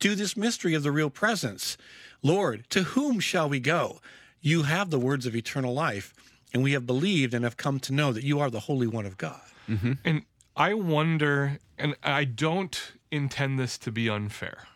to 0.00 0.14
this 0.14 0.36
mystery 0.36 0.74
of 0.74 0.82
the 0.82 0.90
real 0.92 1.10
presence. 1.10 1.76
Lord 2.22 2.64
to 2.70 2.82
whom 2.82 3.20
shall 3.20 3.48
we 3.48 3.60
go 3.60 4.00
you 4.40 4.62
have 4.64 4.90
the 4.90 4.98
words 4.98 5.26
of 5.26 5.34
eternal 5.34 5.74
life 5.74 6.14
and 6.52 6.62
we 6.62 6.72
have 6.72 6.86
believed 6.86 7.34
and 7.34 7.44
have 7.44 7.56
come 7.56 7.78
to 7.80 7.92
know 7.92 8.12
that 8.12 8.24
you 8.24 8.38
are 8.40 8.50
the 8.50 8.60
holy 8.60 8.86
one 8.86 9.06
of 9.06 9.16
god 9.18 9.40
mm-hmm. 9.68 9.92
And 10.04 10.22
I 10.56 10.72
wonder, 10.72 11.58
and 11.76 11.96
I 12.02 12.24
don't 12.24 12.92
intend 13.10 13.58
this 13.58 13.76
to 13.78 13.92
be 13.92 14.08
unfair. 14.08 14.68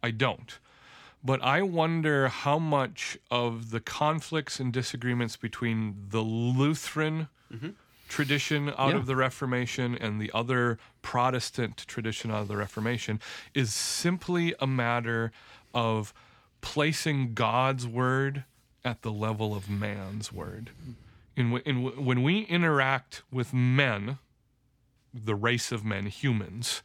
I 0.00 0.12
don't. 0.12 0.58
But 1.24 1.42
I 1.42 1.62
wonder 1.62 2.28
how 2.28 2.60
much 2.60 3.18
of 3.28 3.70
the 3.70 3.80
conflicts 3.80 4.60
and 4.60 4.72
disagreements 4.72 5.36
between 5.36 6.06
the 6.10 6.20
Lutheran 6.20 7.28
mm-hmm. 7.52 7.70
tradition 8.08 8.72
out 8.78 8.90
Yeah. 8.90 8.96
of 8.96 9.06
the 9.06 9.16
Reformation 9.16 9.96
and 9.96 10.20
the 10.20 10.30
other 10.32 10.78
Protestant 11.02 11.84
tradition 11.88 12.30
out 12.30 12.42
of 12.42 12.48
the 12.48 12.56
Reformation 12.56 13.20
is 13.54 13.74
simply 13.74 14.54
a 14.60 14.68
matter 14.68 15.32
of 15.74 16.14
placing 16.60 17.34
God's 17.34 17.88
word 17.88 18.44
at 18.84 19.02
the 19.02 19.12
level 19.12 19.54
of 19.54 19.68
man's 19.68 20.32
word. 20.32 20.70
In, 21.36 21.46
w- 21.52 21.62
in, 21.66 21.84
w- 21.84 22.02
when 22.02 22.22
we 22.22 22.40
interact 22.42 23.22
with 23.30 23.52
men, 23.52 24.18
the 25.12 25.34
race 25.34 25.72
of 25.72 25.84
men, 25.84 26.06
humans, 26.06 26.82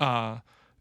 uh, 0.00 0.38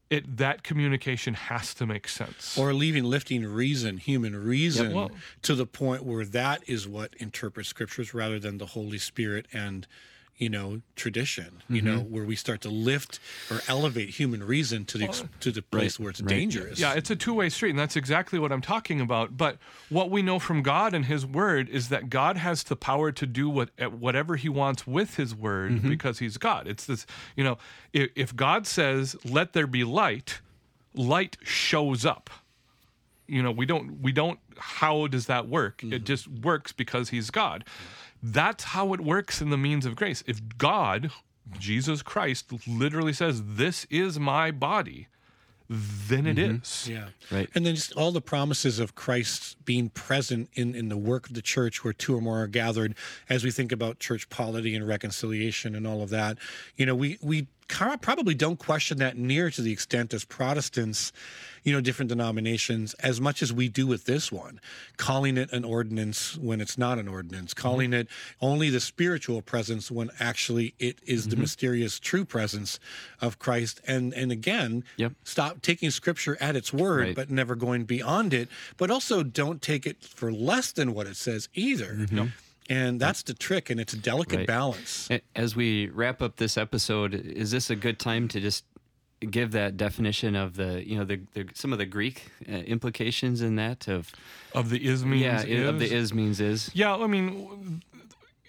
it 0.10 0.38
that 0.38 0.64
communication 0.64 1.34
has 1.36 1.74
to 1.76 1.86
make 1.86 2.08
sense. 2.08 2.58
or 2.58 2.74
leaving 2.74 3.06
lifting 3.06 3.46
reason 3.46 3.98
human 3.98 4.36
reason 4.36 4.94
well- 4.94 5.12
to 5.42 5.56
the 5.56 5.66
point 5.66 6.04
where 6.04 6.26
that 6.26 6.62
is 6.68 6.88
what 6.88 7.14
interprets 7.18 7.70
scriptures 7.70 8.14
rather 8.14 8.38
than 8.40 8.58
the 8.58 8.68
holy 8.68 8.98
spirit 8.98 9.46
and 9.54 9.88
you 10.42 10.50
know 10.50 10.82
tradition 10.96 11.62
you 11.70 11.82
know 11.82 12.00
Mm-hmm. 12.00 12.14
where 12.14 12.26
we 12.26 12.36
start 12.36 12.62
to 12.62 12.70
lift 12.70 13.20
or 13.52 13.60
elevate 13.68 14.10
human 14.10 14.44
reason 14.44 14.86
to 14.86 14.98
the 14.98 15.06
ex- 15.06 15.24
to 15.40 15.52
the 15.52 15.62
place 15.62 16.00
where 16.00 16.10
it's 16.10 16.20
dangerous 16.20 16.80
Yeah, 16.80 16.94
it's 16.94 17.12
a 17.12 17.16
two 17.16 17.34
way 17.36 17.48
street, 17.50 17.70
and 17.70 17.80
that's 17.80 17.96
exactly 17.96 18.40
what 18.40 18.52
I'm 18.52 18.62
talking 18.62 19.00
about. 19.02 19.38
But 19.38 19.58
what 19.90 20.10
we 20.10 20.22
know 20.24 20.40
from 20.40 20.64
God 20.64 20.94
and 20.96 21.06
His 21.06 21.26
Word 21.26 21.70
is 21.70 21.90
that 21.90 22.10
God 22.10 22.38
has 22.38 22.64
the 22.64 22.76
power 22.76 23.12
to 23.12 23.26
do 23.28 23.50
what 23.50 23.70
eh, 23.78 23.86
whatever 23.86 24.36
He 24.36 24.50
wants 24.50 24.88
with 24.88 25.16
His 25.16 25.36
Word 25.36 25.72
Mm-hmm. 25.74 25.90
because 25.90 26.18
He's 26.20 26.38
God. 26.38 26.68
It's 26.68 26.86
this, 26.88 27.06
you 27.36 27.44
know, 27.44 27.58
if, 27.94 28.10
if 28.16 28.36
God 28.36 28.66
says, 28.66 29.16
"Let 29.24 29.54
there 29.54 29.68
be 29.68 29.84
light," 29.84 30.42
light 30.96 31.38
shows 31.44 32.04
up. 32.06 32.30
You 33.28 33.44
know, 33.44 33.52
we 33.52 33.66
don't 33.68 34.02
we 34.02 34.12
don't. 34.12 34.40
How 34.58 35.08
does 35.08 35.28
that 35.28 35.48
work? 35.48 35.78
Mm-hmm. 35.82 35.94
It 35.94 36.04
just 36.06 36.28
works 36.28 36.72
because 36.72 37.10
He's 37.10 37.30
God. 37.30 37.64
That's 38.24 38.66
how 38.66 38.94
it 38.94 39.02
works 39.02 39.42
in 39.42 39.50
the 39.50 39.58
means 39.58 39.86
of 39.86 39.96
grace. 39.96 40.24
If 40.28 40.42
God, 40.58 41.12
Jesus 41.58 42.02
Christ, 42.02 42.52
literally 42.68 43.14
says, 43.14 43.42
"This 43.44 43.86
is 43.90 44.20
my 44.20 44.52
body," 44.52 45.08
then 45.70 46.28
it 46.28 46.38
is. 46.38 46.52
Mm-hmm. 46.60 46.92
Yeah. 46.92 47.08
Right. 47.32 47.50
And 47.56 47.66
then 47.66 47.76
just 47.76 47.94
all 47.94 48.12
the 48.12 48.22
promises 48.22 48.78
of 48.78 48.94
Christ 48.94 49.64
being 49.64 49.90
present 49.90 50.50
in, 50.54 50.76
in 50.76 50.90
the 50.90 50.98
work 50.98 51.28
of 51.28 51.34
the 51.34 51.42
church 51.42 51.84
where 51.84 51.94
two 51.94 52.16
or 52.16 52.20
more 52.20 52.42
are 52.44 52.48
gathered 52.48 52.94
as 53.30 53.44
we 53.46 53.52
think 53.52 53.72
about 53.72 53.98
church 53.98 54.30
polity 54.30 54.76
and 54.76 54.86
reconciliation 54.86 55.74
and 55.74 55.88
all 55.88 56.02
of 56.02 56.10
that. 56.10 56.38
You 56.76 56.86
know, 56.86 56.96
we, 56.96 57.18
we 57.22 57.44
ca- 57.44 57.48
probably 57.72 58.34
don't 58.36 58.60
question 58.60 58.98
that 59.00 59.18
near 59.18 59.50
to 59.50 59.62
the 59.62 59.72
extent 59.72 60.14
as 60.14 60.26
Protestants, 60.26 61.12
you 61.64 61.74
know, 61.74 61.82
different 61.82 62.10
denominations, 62.10 62.94
as 62.96 63.22
much 63.22 63.42
as 63.42 63.54
we 63.54 63.70
do 63.70 63.88
with 63.88 64.06
this 64.06 64.32
one, 64.32 64.60
calling 64.98 65.38
it 65.38 65.52
an 65.52 65.64
ordinance 65.64 66.38
when 66.38 66.60
it's 66.62 66.78
not 66.78 66.98
an 67.00 67.08
ordinance, 67.08 67.54
mm-hmm. 67.54 67.62
calling 67.62 67.94
it 67.94 68.08
only 68.42 68.70
the 68.70 68.80
spiritual 68.80 69.42
presence 69.42 69.92
when 69.92 70.10
actually 70.20 70.74
it 70.80 71.00
is 71.06 71.26
the 71.26 71.32
mm-hmm. 71.36 71.42
mysterious 71.42 72.00
true 72.00 72.26
presence 72.26 72.80
of 73.22 73.40
Christ. 73.40 73.82
And 73.88 74.14
and 74.14 74.32
again, 74.32 74.84
Yep. 74.98 75.14
stop 75.24 75.62
taking 75.62 75.92
scripture 75.92 76.38
at 76.42 76.56
its 76.56 76.74
word, 76.74 77.00
Right. 77.00 77.16
but 77.16 77.30
never 77.30 77.56
going 77.56 77.86
beyond 77.86 78.34
it. 78.34 78.50
But 78.78 78.92
also 78.92 79.24
don't 79.24 79.62
take 79.62 79.86
it 79.86 80.04
for 80.04 80.32
less 80.32 80.72
than 80.72 80.94
what 80.94 81.08
it 81.08 81.16
says 81.16 81.50
either. 81.54 81.94
Mm-hmm. 81.94 82.28
And 82.72 83.00
that's 83.02 83.24
the 83.24 83.34
trick, 83.34 83.70
and 83.70 83.80
it's 83.82 83.92
a 83.94 83.98
delicate 83.98 84.38
Right. 84.40 84.48
balance. 84.48 85.10
As 85.36 85.56
we 85.56 85.88
wrap 85.88 86.22
up 86.22 86.38
this 86.38 86.58
episode, 86.58 87.14
is 87.14 87.52
this 87.52 87.70
a 87.70 87.76
good 87.76 88.00
time 88.00 88.28
to 88.30 88.40
just 88.40 88.64
give 89.30 89.52
that 89.52 89.76
definition 89.78 90.36
of 90.36 90.56
the, 90.56 90.82
you 90.88 90.98
know, 90.98 91.04
the, 91.04 91.20
the 91.34 91.48
some 91.54 91.74
of 91.74 91.80
the 91.80 91.86
Greek 91.86 92.32
uh, 92.48 92.54
implications 92.54 93.42
in 93.42 93.56
that 93.58 93.88
of 93.90 94.12
Of 94.56 94.70
the 94.70 94.84
is 94.88 95.04
means 95.06 95.22
yeah 95.24 95.42
is. 95.44 95.68
of 95.70 95.80
the 95.80 95.94
is 95.94 96.14
means 96.14 96.40
is 96.40 96.72
Yeah, 96.74 96.96
I 96.96 97.08
mean, 97.08 97.82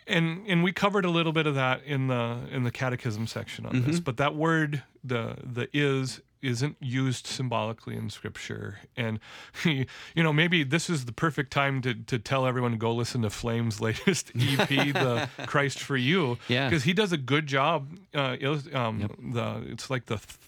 and 0.07 0.47
and 0.47 0.63
we 0.63 0.73
covered 0.73 1.05
a 1.05 1.11
little 1.11 1.33
bit 1.33 1.47
of 1.47 1.55
that 1.57 1.83
in 1.85 2.07
the 2.07 2.39
in 2.51 2.63
the 2.63 2.71
catechism 2.71 3.27
section 3.27 3.67
on 3.67 3.83
this, 3.83 3.99
but 4.01 4.17
that 4.19 4.35
word 4.37 4.83
the 5.05 5.37
the 5.43 5.69
is 5.73 6.21
isn't 6.43 6.77
used 6.81 7.27
symbolically 7.27 7.97
in 7.97 8.11
scripture 8.11 8.81
and 8.97 9.19
you 9.65 9.87
know 10.17 10.33
maybe 10.33 10.65
this 10.65 10.91
is 10.91 11.05
the 11.05 11.13
perfect 11.13 11.51
time 11.53 11.81
to, 11.81 11.95
to 11.95 12.19
tell 12.19 12.47
everyone 12.47 12.73
to 12.73 12.77
go 12.77 12.93
listen 12.93 13.23
to 13.23 13.31
flame's 13.31 13.81
latest 13.81 14.31
ep 14.39 14.69
the 14.69 15.29
christ 15.47 15.79
for 15.79 15.97
you 15.97 16.37
Yeah. 16.49 16.69
because 16.69 16.85
he 16.85 16.93
does 16.93 17.13
a 17.13 17.17
good 17.17 17.47
job 17.47 17.89
uh 18.15 18.37
um 18.75 19.09
the 19.33 19.63
it's 19.69 19.89
like 19.91 20.07
the 20.07 20.17
th- 20.17 20.39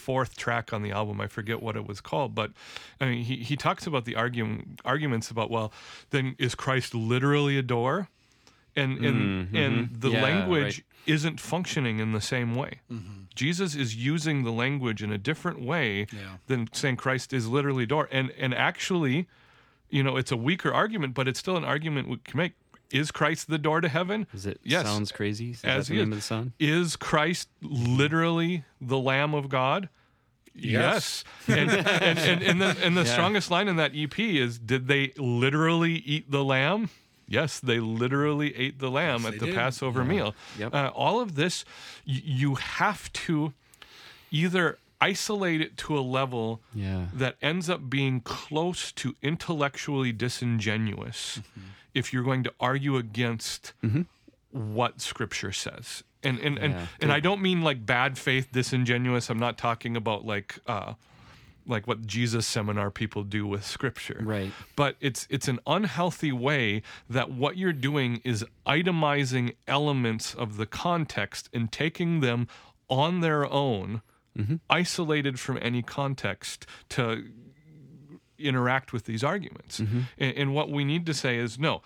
fourth 0.00 0.34
track 0.36 0.72
on 0.72 0.82
the 0.82 0.90
album. 0.90 1.20
I 1.20 1.26
forget 1.26 1.62
what 1.62 1.76
it 1.76 1.86
was 1.86 2.00
called, 2.00 2.34
but 2.34 2.50
I 3.02 3.04
mean, 3.04 3.22
he, 3.22 3.36
he 3.36 3.54
talks 3.54 3.86
about 3.86 4.06
the 4.06 4.16
argument 4.16 4.80
arguments 4.84 5.30
about 5.30 5.50
well, 5.50 5.72
then 6.08 6.34
is 6.38 6.54
Christ 6.54 6.94
literally 6.94 7.58
a 7.58 7.62
door, 7.62 8.08
and 8.76 8.98
and 9.04 9.54
and 9.56 10.00
the 10.00 10.08
Mm-hmm. 10.08 10.16
Yeah, 10.16 10.22
language 10.22 10.78
right. 10.78 10.84
isn't 11.14 11.40
functioning 11.40 11.98
in 11.98 12.12
the 12.12 12.20
same 12.20 12.54
way. 12.54 12.80
Jesus 13.34 13.74
is 13.74 13.94
using 13.96 14.42
the 14.44 14.50
language 14.52 15.02
in 15.02 15.12
a 15.12 15.18
different 15.18 15.60
way 15.62 16.06
Yeah. 16.12 16.36
than 16.46 16.68
saying 16.72 16.96
Christ 16.96 17.32
is 17.32 17.46
literally 17.48 17.86
door, 17.86 18.08
and 18.10 18.30
and 18.38 18.52
actually, 18.54 19.26
you 19.88 20.02
know, 20.02 20.16
it's 20.16 20.32
a 20.32 20.36
weaker 20.36 20.72
argument, 20.72 21.14
but 21.14 21.26
it's 21.28 21.38
still 21.38 21.56
an 21.56 21.64
argument 21.64 22.08
we 22.08 22.16
can 22.18 22.36
make. 22.38 22.52
Is 22.90 23.12
Christ 23.12 23.48
the 23.48 23.56
door 23.58 23.80
to 23.80 23.88
heaven? 23.88 24.26
is 24.34 24.46
it 24.46 24.60
Yes. 24.64 24.84
sounds 24.84 25.12
crazy 25.12 25.52
is 25.52 25.64
As 25.64 25.86
that 25.86 25.92
the 25.92 25.98
he 26.00 26.04
name 26.04 26.12
is. 26.12 26.16
of 26.16 26.22
the 26.22 26.26
song 26.26 26.52
Is 26.58 26.96
Christ 26.96 27.48
literally 27.62 28.64
the 28.80 28.98
Lamb 28.98 29.32
of 29.34 29.48
God? 29.48 29.88
Yes. 30.52 31.22
And, 31.46 31.70
and, 31.70 32.18
and, 32.18 32.42
and 32.42 32.60
the, 32.60 32.76
and 32.82 32.96
the 32.96 33.04
strongest 33.14 33.50
line 33.50 33.68
in 33.68 33.76
that 33.76 33.92
EP 33.94 34.18
is 34.18 34.58
Did 34.58 34.88
they 34.88 35.12
literally 35.16 35.94
eat 35.94 36.30
the 36.30 36.44
lamb? 36.44 36.90
Yes, 37.30 37.58
they 37.60 37.80
literally 37.80 38.54
ate 38.56 38.78
the 38.80 38.90
lamb 38.90 39.24
at 39.24 39.38
the 39.38 39.46
did. 39.46 39.54
Passover 39.54 40.04
meal. 40.04 40.34
Yep. 40.58 40.74
Uh, 40.74 40.90
all 40.94 41.20
of 41.20 41.36
this, 41.36 41.64
y- 42.06 42.20
you 42.22 42.56
have 42.56 43.10
to 43.24 43.54
either 44.30 44.76
isolate 45.00 45.62
it 45.62 45.78
to 45.78 45.98
a 45.98 46.00
level 46.02 46.60
yeah 46.74 47.06
that 47.14 47.34
ends 47.40 47.70
up 47.70 47.88
being 47.88 48.20
close 48.20 48.92
to 48.92 49.14
intellectually 49.22 50.12
disingenuous 50.12 51.38
Mm-hmm. 51.38 51.60
if 51.94 52.12
you're 52.12 52.22
going 52.22 52.42
to 52.44 52.52
argue 52.60 52.96
against 52.98 53.72
what 54.50 55.00
scripture 55.00 55.52
says. 55.52 56.02
And 56.22 56.38
and 56.40 56.58
and, 56.58 56.74
Yeah, 56.74 56.86
and 57.00 57.12
I 57.12 57.20
don't 57.20 57.40
mean 57.40 57.62
like 57.62 57.86
bad 57.86 58.18
faith 58.18 58.48
disingenuous. 58.52 59.30
I'm 59.30 59.38
not 59.38 59.56
talking 59.56 59.96
about 59.96 60.26
like 60.26 60.58
uh 60.66 60.94
like 61.70 61.86
what 61.86 62.06
Jesus 62.06 62.46
seminar 62.46 62.90
people 62.90 63.22
do 63.22 63.46
with 63.46 63.64
scripture. 63.64 64.20
Right. 64.22 64.52
But 64.76 64.96
it's 65.00 65.26
it's 65.30 65.48
an 65.48 65.60
unhealthy 65.66 66.32
way 66.32 66.82
that 67.08 67.30
what 67.30 67.56
you're 67.56 67.72
doing 67.72 68.20
is 68.24 68.44
itemizing 68.66 69.54
elements 69.66 70.34
of 70.34 70.56
the 70.56 70.66
context 70.66 71.48
and 71.52 71.70
taking 71.70 72.20
them 72.20 72.48
on 72.88 73.20
their 73.20 73.50
own, 73.50 74.02
mm-hmm. 74.36 74.56
isolated 74.68 75.38
from 75.38 75.58
any 75.62 75.82
context 75.82 76.66
to 76.90 77.24
interact 78.38 78.92
with 78.92 79.04
these 79.04 79.22
arguments. 79.22 79.80
Mm-hmm. 79.80 80.00
And, 80.18 80.36
and 80.36 80.54
what 80.54 80.70
we 80.70 80.84
need 80.84 81.06
to 81.06 81.14
say 81.14 81.36
is 81.36 81.58
no, 81.58 81.82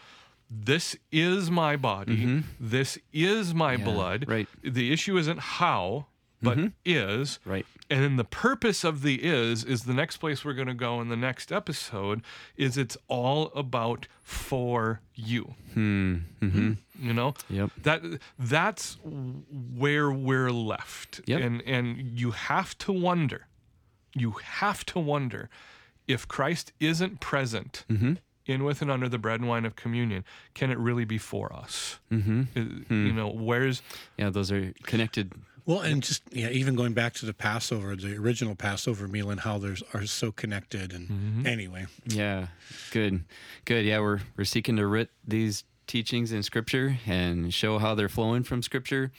this 0.50 0.96
is 1.10 1.50
my 1.50 1.76
body, 1.76 2.16
mm-hmm. 2.16 2.40
this 2.60 2.98
is 3.12 3.54
my 3.54 3.76
blood. 3.76 4.26
right. 4.28 4.48
The 4.62 4.92
issue 4.92 5.16
isn't 5.16 5.40
how, 5.40 6.06
but 6.44 6.58
is. 6.84 7.38
right 7.44 7.66
And 7.90 8.02
then 8.02 8.16
the 8.16 8.24
purpose 8.24 8.84
of 8.84 9.02
the 9.02 9.22
is 9.24 9.64
is 9.64 9.82
the 9.84 9.94
next 9.94 10.18
place 10.18 10.44
we're 10.44 10.54
going 10.54 10.68
to 10.68 10.74
go 10.74 11.00
in 11.00 11.08
the 11.08 11.16
next 11.16 11.50
episode 11.52 12.22
is 12.56 12.76
it's 12.78 12.96
all 13.08 13.50
about 13.54 14.06
for 14.22 15.00
you. 15.14 15.54
hmm 15.74 16.16
hmm 16.40 16.72
You 16.98 17.12
know? 17.12 17.34
Yep. 17.50 17.70
That 17.82 18.02
that's 18.38 18.96
where 19.76 20.10
we're 20.10 20.50
left. 20.50 21.20
Yep. 21.26 21.40
And 21.40 21.62
and 21.62 22.18
you 22.18 22.30
have 22.32 22.76
to 22.78 22.92
wonder. 22.92 23.46
You 24.14 24.32
have 24.42 24.84
to 24.86 24.98
wonder 25.00 25.48
if 26.06 26.28
Christ 26.28 26.72
isn't 26.80 27.20
present 27.20 27.84
Mm-hmm. 27.90 28.14
in 28.46 28.62
with 28.64 28.82
and 28.82 28.90
under 28.90 29.08
the 29.08 29.18
bread 29.18 29.40
and 29.40 29.48
wine 29.48 29.64
of 29.64 29.74
communion, 29.74 30.22
can 30.54 30.70
it 30.70 30.78
really 30.78 31.04
be 31.06 31.18
for 31.18 31.52
us? 31.52 31.98
Mm-hmm. 32.12 32.92
You 33.06 33.12
know, 33.12 33.28
where's 33.28 33.82
yeah 34.18 34.30
those 34.30 34.52
are 34.52 34.72
connected 34.84 35.32
Well, 35.66 35.80
and 35.80 36.02
just 36.02 36.22
yeah, 36.30 36.50
even 36.50 36.74
going 36.74 36.92
back 36.92 37.14
to 37.14 37.26
the 37.26 37.32
Passover, 37.32 37.96
the 37.96 38.16
original 38.16 38.54
Passover 38.54 39.08
meal, 39.08 39.30
and 39.30 39.40
how 39.40 39.58
there's 39.58 39.82
are 39.94 40.04
so 40.06 40.30
connected. 40.32 40.92
And 40.92 41.08
Mm-hmm. 41.08 41.46
anyway, 41.46 41.86
Yeah, 42.06 42.48
good, 42.90 43.24
good. 43.64 43.84
Yeah, 43.84 44.00
we're 44.00 44.20
we're 44.36 44.44
seeking 44.44 44.76
to 44.76 44.86
root 44.86 45.10
these 45.26 45.64
teachings 45.86 46.32
in 46.32 46.42
Scripture 46.42 46.98
and 47.06 47.52
show 47.52 47.78
how 47.78 47.94
they're 47.94 48.08
flowing 48.08 48.42
from 48.42 48.62
Scripture. 48.62 49.10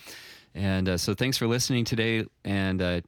And 0.53 0.87
uh, 0.87 0.97
so, 0.97 1.13
thanks 1.13 1.37
for 1.37 1.47
listening 1.47 1.83
today. 1.83 2.25
And 2.45 2.81
uh, 2.81 3.01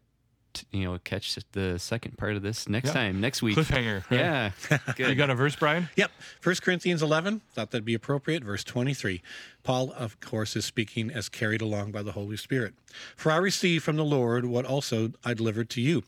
you 0.72 0.84
know, 0.86 0.98
catch 1.04 1.38
the 1.54 1.78
second 1.78 2.18
part 2.18 2.36
of 2.36 2.42
this 2.42 2.68
next 2.68 2.88
Yeah. 2.88 2.94
time, 2.94 3.22
next 3.22 3.42
week. 3.42 3.56
cliffhanger? 3.58 4.04
right? 4.10 4.20
Yeah, 4.20 4.52
good. 4.96 5.10
You 5.10 5.16
got 5.16 5.30
a 5.30 5.36
verse, 5.36 5.56
Brian? 5.56 5.90
Yep. 5.96 6.12
1 6.44 6.56
Corinthians 6.62 7.02
11, 7.02 7.42
thought 7.54 7.72
that'd 7.72 7.86
be 7.86 7.94
appropriate. 7.94 8.44
Verse 8.44 8.64
23. 8.64 9.22
Paul, 9.64 9.92
of 9.98 10.20
course, 10.20 10.56
is 10.56 10.66
speaking 10.66 11.12
as 11.12 11.28
carried 11.30 11.62
along 11.62 11.92
by 11.92 12.02
the 12.02 12.14
Holy 12.14 12.38
Spirit. 12.38 12.74
For 13.16 13.32
I 13.32 13.38
received 13.38 13.84
from 13.84 13.98
the 13.98 14.06
Lord 14.06 14.46
what 14.46 14.66
also 14.66 15.12
I 15.26 15.34
delivered 15.34 15.70
to 15.72 15.82
you 15.82 16.04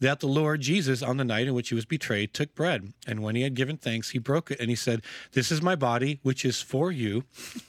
that 0.00 0.20
the 0.20 0.26
Lord 0.26 0.60
Jesus, 0.60 1.02
on 1.02 1.16
the 1.16 1.24
night 1.24 1.46
in 1.46 1.54
which 1.54 1.68
he 1.68 1.74
was 1.74 1.84
betrayed, 1.84 2.32
took 2.32 2.54
bread. 2.54 2.92
And 3.06 3.22
when 3.22 3.36
he 3.36 3.42
had 3.42 3.54
given 3.54 3.76
thanks, 3.76 4.10
he 4.10 4.18
broke 4.18 4.50
it 4.50 4.60
and 4.60 4.70
he 4.70 4.76
said, 4.76 5.02
This 5.32 5.50
is 5.50 5.62
my 5.62 5.76
body, 5.76 6.20
which 6.22 6.44
is 6.44 6.60
for 6.60 6.90
you. 6.90 7.24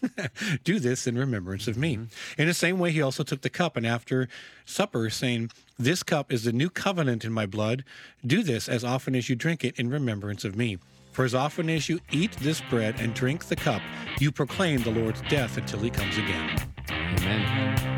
Do 0.64 0.80
this 0.80 1.08
in 1.08 1.18
remembrance 1.18 1.68
of 1.68 1.78
me. 1.78 1.98
Mm-hmm. 1.98 2.42
In 2.42 2.48
the 2.48 2.54
same 2.54 2.80
way, 2.80 2.92
he 2.92 3.02
also 3.02 3.24
took 3.24 3.42
the 3.42 3.50
cup 3.50 3.78
and 3.78 3.86
after 3.86 4.28
supper, 4.66 5.10
saying, 5.10 5.52
This 5.78 6.04
cup 6.04 6.32
is 6.32 6.44
the 6.44 6.54
new 6.54 6.70
covenant 6.70 7.26
in 7.26 7.32
my 7.32 7.46
blood. 7.46 7.84
Do 8.26 8.44
this 8.44 8.70
as 8.70 8.84
often 8.84 9.16
as 9.16 9.30
you 9.30 9.36
drink 9.36 9.64
it 9.64 9.80
in 9.80 9.90
remembrance 9.90 10.46
of 10.46 10.56
me. 10.56 10.78
For 11.12 11.26
as 11.26 11.36
often 11.36 11.70
as 11.70 11.90
you 11.90 12.00
eat 12.12 12.32
this 12.38 12.62
bread 12.70 12.96
and 13.00 13.14
drink 13.14 13.46
the 13.46 13.56
cup, 13.56 13.82
you 14.20 14.32
proclaim 14.32 14.82
the 14.84 14.92
Lord's 14.92 15.22
death 15.24 15.58
until 15.58 15.80
he 15.80 15.90
comes 15.90 16.18
again. 16.18 16.58
Amen. 16.90 17.91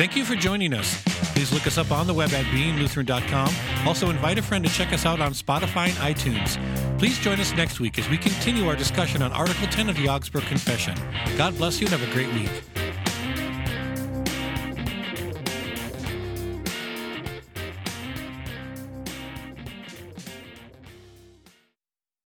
Thank 0.00 0.16
you 0.16 0.24
for 0.24 0.34
joining 0.34 0.72
us. 0.72 1.02
Please 1.34 1.52
look 1.52 1.66
us 1.66 1.76
up 1.76 1.90
on 1.90 2.06
the 2.06 2.14
web 2.14 2.32
at 2.32 2.46
beinglutheran.com. 2.46 3.54
Also, 3.86 4.08
invite 4.08 4.38
a 4.38 4.42
friend 4.42 4.64
to 4.64 4.72
check 4.72 4.94
us 4.94 5.04
out 5.04 5.20
on 5.20 5.32
Spotify 5.34 5.88
and 5.88 6.16
iTunes. 6.16 6.56
Please 6.98 7.18
join 7.18 7.38
us 7.38 7.52
next 7.52 7.80
week 7.80 7.98
as 7.98 8.08
we 8.08 8.16
continue 8.16 8.66
our 8.66 8.76
discussion 8.76 9.20
on 9.20 9.30
Article 9.32 9.66
10 9.66 9.90
of 9.90 9.96
the 9.96 10.08
Augsburg 10.08 10.44
Confession. 10.44 10.94
God 11.36 11.54
bless 11.58 11.82
you 11.82 11.86
and 11.86 11.94
have 11.94 12.08
a 12.08 12.12
great 12.14 12.32
week. 12.32 12.79